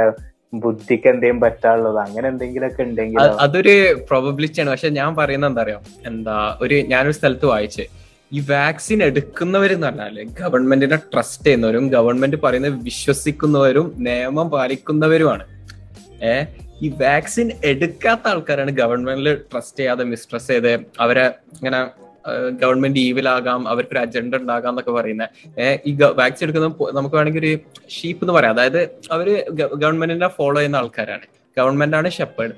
[0.54, 3.74] ബുദ്ധിക്ക് എന്തെങ്കിലും പറ്റാനുള്ളതോ അങ്ങനെ എന്തെങ്കിലുമൊക്കെ ഉണ്ടെങ്കിൽ അതൊരു
[4.10, 4.70] പ്രോബബിലിറ്റി ആണ്.
[4.70, 5.80] പക്ഷെ ഞാൻ പറയുന്ന എന്താ അറിയോ?
[6.06, 7.84] എന്താ ഒരു ഞാനൊരു സ്ഥലത്ത് വായിച്ച്.
[8.32, 15.44] ഈ വാക്സിൻ എടുക്കുന്നവരെന്ന് പറഞ്ഞാൽ ഗവൺമെന്റിനെ ട്രസ്റ്റ് ചെയ്യുന്നവരും ഗവൺമെന്റ് പറയുന്നത് വിശ്വസിക്കുന്നവരും നിയമം പാലിക്കുന്നവരുമാണ്.
[16.22, 16.34] ഏ?
[16.82, 21.24] ഈ വാക്സിൻ എടുക്കാത്ത ആൾക്കാരാണ് ഗവൺമെന്റിൽ ട്രസ്റ്റ് ചെയ്യാതെ മിസ്ട്രസ് ചെയ്ത് അവരെ
[21.56, 21.80] ഇങ്ങനെ
[22.60, 27.52] ഗവൺമെന്റ് ഈവിലാകാം അവർക്കൊരു അജണ്ട ഉണ്ടാകാം എന്നൊക്കെ പറയുന്നത് ഈ വാക്സിൻ എടുക്കുന്ന നമുക്ക് വേണമെങ്കിൽ ഒരു
[27.96, 28.52] ഷീപ്പ് എന്ന് പറയാം.
[28.54, 28.80] അതായത്
[29.16, 29.28] അവർ
[29.82, 31.26] ഗവൺമെന്റിനെ ഫോളോ ചെയ്യുന്ന ആൾക്കാരാണ്.
[31.56, 32.54] ഗവൺമെന്റ് ആണ് ഷെപ്പേഡ്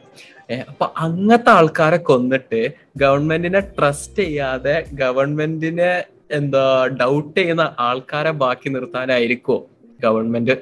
[0.71, 2.61] അപ്പൊ അങ്ങനത്തെ ആൾക്കാരെ കൊന്നിട്ട്
[2.97, 5.91] ഗവൺമെന്റിനെ ട്രസ്റ്റ് ചെയ്യാതെ ഗവൺമെന്റിനെ
[6.39, 6.65] എന്താ
[7.01, 9.57] ഡൗട്ട് ചെയ്യുന്ന ആൾക്കാരെ ബാക്കി നിർത്താനായിരിക്കോ
[10.05, 10.55] ഗവൺമെന്റ്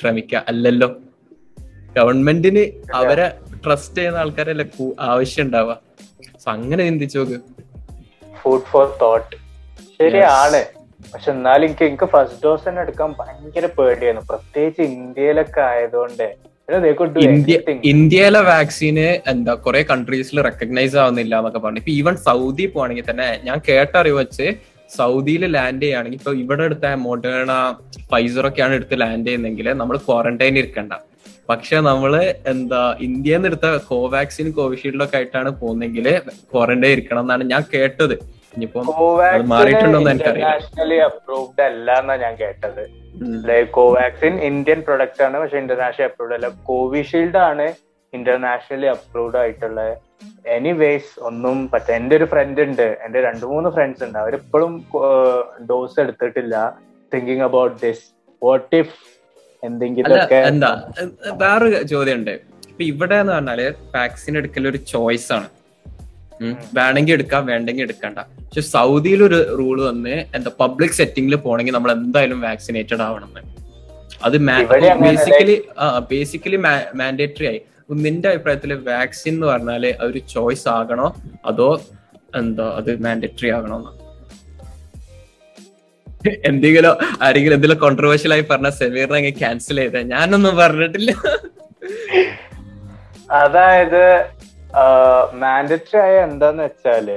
[0.00, 0.88] ശ്രമിക്കുക അല്ലല്ലോ.
[1.96, 2.62] ഗവൺമെന്റിന്
[2.94, 3.26] അവരെ
[3.64, 4.66] ട്രസ്റ്റ് ചെയ്യുന്ന ആൾക്കാരല്ലേ
[5.10, 5.76] ആവശ്യം ഉണ്ടാവുക.
[6.54, 7.38] അങ്ങനെ ചിന്തിച്ചു നോക്ക്.
[8.40, 9.36] ഫുഡ് ഫോർ തോട്ട്
[9.98, 10.60] ശരിയാണ്.
[11.12, 14.24] പക്ഷെ എന്നാലും എനിക്ക് എനിക്ക് ഫസ്റ്റ് ഡോസ് തന്നെ എടുക്കാൻ ഭയങ്കര പേടിയായിരുന്നു.
[14.30, 16.28] പ്രത്യേകിച്ച് ഇന്ത്യയിലൊക്കെ ആയതുകൊണ്ട്.
[17.94, 21.80] ഇന്ത്യയിലെ വാക്സിന് എന്താ കുറെ കൺട്രീസിൽ റെക്കഗ്നൈസ് ആവുന്നില്ല എന്നൊക്കെ പറഞ്ഞു.
[21.82, 24.46] ഇപ്പൊ ഈവൻ സൗദി പോവാണെങ്കിൽ തന്നെ ഞാൻ കേട്ടറിവ് വെച്ച്
[24.96, 27.52] സൗദിയിൽ ലാൻഡ് ചെയ്യുകയാണെങ്കിൽ ഇപ്പൊ ഇവിടെ എടുത്ത മോഡേണ
[28.12, 30.92] ഫൈസർ ഒക്കെയാണ് എടുത്ത് ലാൻഡ് ചെയ്യുന്നെങ്കിൽ നമ്മൾ ക്വാറന്റൈൻ ഇരിക്കണ്ട.
[31.48, 32.12] പക്ഷെ നമ്മൾ
[32.46, 36.06] എന്താ ഇന്ത്യയിൽ നിന്ന് എടുത്ത കോവാക്സിൻ കോവിഷീൽഡൊക്കെ ആയിട്ടാണ് പോകുന്നെങ്കിൽ
[36.52, 38.14] ക്വാറന്റൈൻ ഇരിക്കണം എന്നാണ് ഞാൻ കേട്ടത്.
[38.56, 38.82] ഇനിയിപ്പോ
[39.52, 40.10] മാറിയിട്ടുണ്ടോന്ന്.
[40.10, 42.82] ഇന്റർനാഷണലി അപ്രൂവ്ഡ് അല്ല എന്നാ ഞാൻ കേട്ടത്.
[43.48, 46.48] ലൈക് കോവാക്സിൻ ഇന്ത്യൻ പ്രൊഡക്റ്റ് ആണ് പക്ഷെ ഇന്റർനാഷണൽ അപ്രൂവ്ഡ് അല്ല.
[46.48, 47.66] കോവിഷീൽഡ് ആണ്
[48.12, 49.80] ഇന്റർനാഷണലി അപ്രൂവ്ഡ് ആയിട്ടുള്ള.
[50.46, 52.86] എനിവേസ് ഒന്നും പറ്റ എന്റെ ഒരു ഫ്രണ്ട് ഉണ്ട്.
[53.04, 54.18] എന്റെ രണ്ടു മൂന്ന് ഫ്രണ്ട്സ് ഉണ്ട്.
[54.18, 54.72] അവരിപ്പോഴും
[55.70, 56.56] ഡോസ് എടുത്തിട്ടില്ല.
[57.14, 58.04] Thinking about this
[58.42, 58.94] what if
[59.62, 60.70] എന്തെങ്കിലുമൊക്കെ എന്താ?
[61.34, 62.34] വേറൊരു ചോദ്യം ഉണ്ട്
[62.68, 63.60] ഇപ്പൊ ഇവിടെ എന്ന് പറഞ്ഞാൽ
[63.94, 65.48] വാക്സിൻ എടുക്കൽ ഒരു ചോയ്സ് ആണ്.
[66.40, 66.54] ഉം.
[66.74, 68.18] വേണമെങ്കിൽ എടുക്കാം വേണ്ടെങ്കിൽ എടുക്കണ്ട.
[68.40, 73.30] പക്ഷെ സൗദിയിൽ ഒരു റൂൾ വന്ന് എന്താ പബ്ലിക് സെറ്റിംഗിൽ പോണെങ്കിൽ നമ്മൾ എന്തായാലും വാക്സിനേറ്റഡ് ആവണം
[74.22, 74.36] അത്
[75.02, 76.56] ബേസിക്കലി ആ ബേസിക്കലി
[76.94, 77.60] മാൻഡേറ്ററി ആയി.
[77.98, 81.08] നിന്റെ അഭിപ്രായത്തിൽ വാക്സിൻ എന്ന് പറഞ്ഞാൽ ഒരു ചോയ്സ് ആകണോ?
[81.44, 81.68] അതോ
[82.34, 83.92] എന്താ അത് മാൻഡേറ്ററി ആകണോ എന്ന്?
[86.50, 89.96] എന്തെങ്കിലും ആരെങ്കിലും എന്തെങ്കിലും കോൺട്രവേഴ്ഷ്യൽ ആയി പറഞ്ഞ സെമീറിനെ അങ്ങ് ക്യാൻസൽ ചെയ്ത.
[90.14, 91.12] ഞാനൊന്നും പറഞ്ഞിട്ടില്ല.
[93.42, 94.04] അതായത്
[95.42, 97.10] മാൻഡറ്ററി ആയ എന്താന്ന് വെച്ചാൽ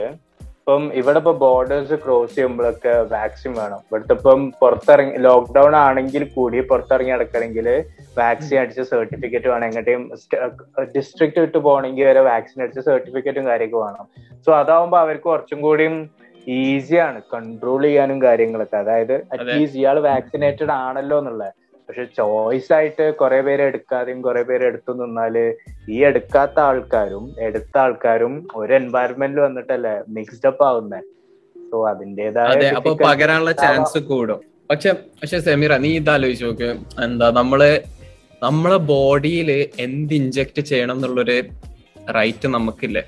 [0.44, 3.80] ഇപ്പം ഇവിടെ ഇപ്പൊ ബോർഡേഴ്സ് ക്രോസ് ചെയ്യുമ്പോഴൊക്കെ വാക്സിൻ വേണം.
[3.88, 7.68] ഇവിടുത്തെ ഇപ്പം പുറത്തിറങ്ങി ലോക്ക്ഡൌൺ ആണെങ്കിൽ കൂടി പുറത്തിറങ്ങി നടക്കണമെങ്കിൽ
[8.20, 9.66] വാക്സിൻ അടിച്ച സർട്ടിഫിക്കറ്റ് വേണം.
[9.70, 10.04] എങ്ങോട്ടും
[10.96, 14.06] ഡിസ്ട്രിക്ട് വിട്ട് പോകണമെങ്കിൽ വരെ വാക്സിൻ അടിച്ച സർട്ടിഫിക്കറ്റും കാര്യമൊക്കെ വേണം.
[14.46, 15.96] സോ അതാവുമ്പോ അവർക്ക് കുറച്ചും കൂടിയും
[16.58, 18.78] ഈസിയാണ് കൺട്രോൾ ചെയ്യാനും കാര്യങ്ങളൊക്കെ.
[18.84, 21.54] അതായത് അറ്റ്ലീസ്റ്റ് ഇയാൾ വാക്സിനേറ്റഡ് ആണല്ലോ എന്നുള്ളത്.
[21.90, 25.36] പക്ഷെ ചോയ്സ് ആയിട്ട് കുറെ പേര് എടുക്കാതെയും കുറെ പേര് എടുത്തു നിന്നാൽ
[25.90, 31.08] ഈ എടുക്കാത്ത ആൾക്കാരും എടുത്ത ആൾക്കാരും ഒരു എൻവയറമെന്റിൽ വന്നിട്ടല്ലേ മിക്സ്ഡ് അപ്പ് ആവുന്നത്
[31.72, 34.42] സോ അതിന്റേതായ അതെ അപ്പൊ പകരാനുള്ള ചാൻസ് കൂടും.
[34.72, 36.70] പക്ഷെ പക്ഷെ സെമീറ നീ ഇതാലോചിച്ച് നോക്ക്.
[37.04, 37.62] എന്താ നമ്മൾ
[38.44, 39.50] നമ്മളെ ബോഡിയിൽ
[39.86, 41.38] എന്ത് ഇഞ്ചക്ട് ചെയ്യണം എന്നുള്ളൊരു
[42.18, 43.04] റൈറ്റ് നമുക്കില്ലേ?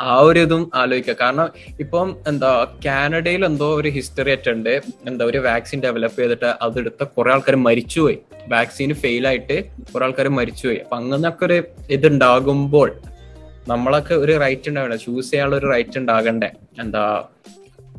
[0.00, 1.16] ആ ഒരു ഇതും ആലോചിക്കുക.
[1.20, 1.48] കാരണം
[1.80, 4.80] ഇപ്പം എന്താ കാനഡയിൽ എന്തോ ഒരു ഹിസ്റ്ററി ആയിട്ടുണ്ട്.
[5.06, 8.18] എന്താ ഒരു വാക്സിൻ ഡെവലപ്പ് ചെയ്തിട്ട് അതെടുത്ത കുറെ ആൾക്കാർ മരിച്ചുപോയി.
[8.48, 10.78] വാക്സിൻ ഫെയിൽ ആയിട്ട് കുറെ ആൾക്കാർ മരിച്ചുപോയി.
[10.78, 12.92] അപ്പൊ അങ്ങനൊക്കെ ഒരു ഇതുണ്ടാകുമ്പോൾ
[13.68, 16.50] നമ്മളൊക്കെ ഒരു റൈറ്റ് ഉണ്ടാവണം ചൂസ് ചെയ്യാനുള്ള ഒരു റൈറ്റ് ഉണ്ടാകണ്ടേ?
[16.80, 17.24] എന്താ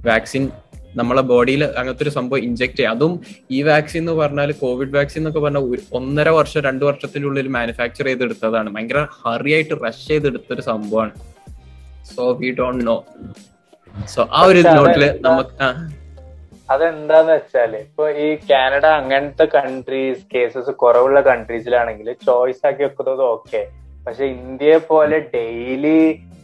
[0.06, 0.50] വാക്സിൻ
[0.96, 2.96] നമ്മളെ ബോഡിയിൽ അങ്ങനത്തെ ഒരു സംഭവം ഇഞ്ചെക്ട് ചെയ്യാം.
[2.96, 8.70] അതും ഈ വാക്സിൻ എന്ന് പറഞ്ഞാൽ കോവിഡ് വാക്സിൻ എന്നൊക്കെ പറഞ്ഞാൽ ഒന്നര വർഷം രണ്ടു വർഷത്തിനുള്ളിൽ മാനുഫാക്ചർ ചെയ്തെടുത്തതാണ്.
[8.76, 11.35] ഭയങ്കര ഹറി ആയിട്ട് റഷ് ചെയ്തെടുത്തൊരു സംഭവമാണ്.
[12.06, 12.96] So we don't know
[14.08, 15.04] so ആ ഒരു നോട്ടിൽ?
[15.26, 15.54] നമുക്ക്
[16.70, 23.62] അതെന്താന്ന് വെച്ചാൽ ഇപ്പൊ ഈ കാനഡ അങ്ങനത്തെ കൺട്രീസ് കേസസ് കുറവുള്ള കൺട്രീസിലാണെങ്കിൽ ചോയ്സ് ആക്കി വെക്കുന്നത് ഓക്കെ
[24.06, 26.00] പക്ഷെ ഇന്ത്യയെ പോലെ ഡെയിലി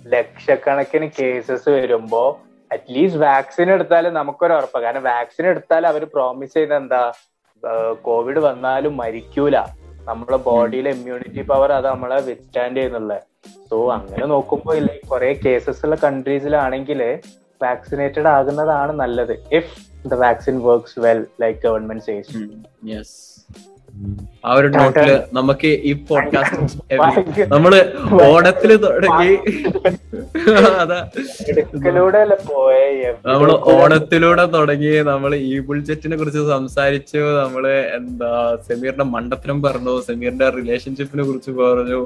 [0.06, 2.24] ലക്ഷക്കണക്കിന് കേസസ് വരുമ്പോ
[2.71, 7.02] അറ്റ്ലീസ്റ്റ് വാക്സിൻ എടുത്താൽ നമുക്കൊരു ഉറപ്പാണ് കാരണം വാക്സിൻ എടുത്താൽ അവർ പ്രോമിസ് ചെയ്ത എന്താ?
[8.04, 9.56] കോവിഡ് വന്നാലും മരിക്കൂല.
[10.12, 13.13] നമ്മളെ ബോഡിയിലെ ഇമ്മ്യൂണിറ്റി പവർ അത് നമ്മളെ വിത്ത്സ്റ്റാൻഡ് ചെയ്യുന്നുള്ള
[13.69, 17.02] സോ അങ്ങനെ നോക്കുമ്പോൾ ഇല്ല കുറെ കേസസ് ഉള്ള കൺട്രീസിലാണെങ്കിൽ
[17.62, 19.74] വാക്സിനേറ്റഡ് ആകുന്നതാണ് നല്ലത് if
[20.08, 22.32] the vaccine works well like government says.
[24.45, 26.60] ആ ഒരു നോട്ടിൽ നമുക്ക് ഈ പോഡ്കാസ്റ്റ്
[27.54, 27.73] നമ്മൾ
[28.25, 29.32] ഓണത്തിൽ തുടങ്ങി.
[30.82, 30.97] അതാ.
[33.27, 34.93] നമ്മൾ ഓണത്തിലൂടെ തുടങ്ങി.
[35.10, 37.21] നമ്മൾ ഈ ബുൾജെറ്റിനെ കുറിച്ച് സംസാരിച്ചു.
[37.38, 37.65] നമ്മൾ
[37.97, 38.32] എന്താ
[38.69, 39.95] സമീറിന്റെ മണ്ടത്തിനും പറഞ്ഞു.
[40.01, 42.01] സമീറിന്റെ റിലേഷൻഷിപ്പിനെ കുറിച്ച് പറഞ്ഞു.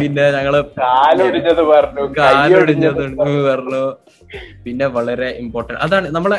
[0.00, 2.06] പിന്നെ ഞങ്ങൾ കാലൊടിഞ്ഞത് പറഞ്ഞു.
[2.18, 3.02] കാലൊടിഞ്ഞത്
[3.48, 3.82] പറഞ്ഞു.
[4.64, 6.38] പിന്നെ വളരെ ഇമ്പോർട്ടന്റ് അതാണ് നമ്മളെ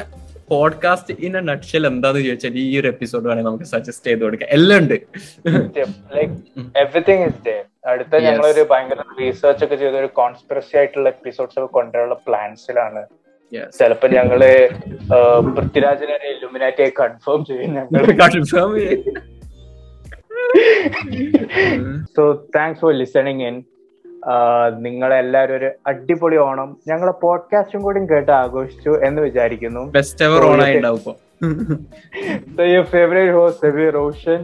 [0.49, 4.49] പോഡ്കാസ്റ്റ് ഇൻ എ നട്ഷൽ എന്താന്ന് ചോദിച്ചാൽ ഈ ഒരു എപ്പിസോഡ് വേണമെങ്കിൽ നമുക്ക് സജസ്റ്റ് ചെയ്ത് കൊടുക്കാം.
[4.51, 4.93] എല്ലാം ഉണ്ട്.
[6.15, 6.35] ലൈക്
[6.77, 12.19] എവറിങ് ഇസ് ഡേ അടുത്ത ഞങ്ങളൊരു ഭയങ്കര റീസെർച്ച് ഒക്കെ ചെയ്ത ഒരു കോൺസ്പിറസി ആയിട്ടുള്ള എപ്പിസോഡ്സ് ഒക്കെ കൊണ്ടുവരാനുള്ള
[12.27, 13.03] പ്ലാൻസിലാണ്.
[13.79, 14.39] ചിലപ്പോ ഞങ്ങൾ
[15.55, 18.97] പൃഥ്വിരാജിനെ ഇലുമിനാറ്റിയായി കൺഫേം ചെയ്യും ഞങ്ങൾ കൺഫേം ചെയ്യ്.
[22.17, 22.23] So
[22.55, 23.63] thanks for listening in
[24.79, 26.77] നിങ്ങളെല്ലാരും ഒരു അടിപൊളി ഓണം.
[26.87, 29.91] ഞങ്ങളെ പോഡ്കാസ്റ്റും കൂടി കേട്ട് ആഘോഷിച്ചു എന്ന് വിചാരിക്കുന്നു.
[29.91, 31.15] Best ever Roshan host
[32.93, 34.43] favorite host, Ravi Roshan.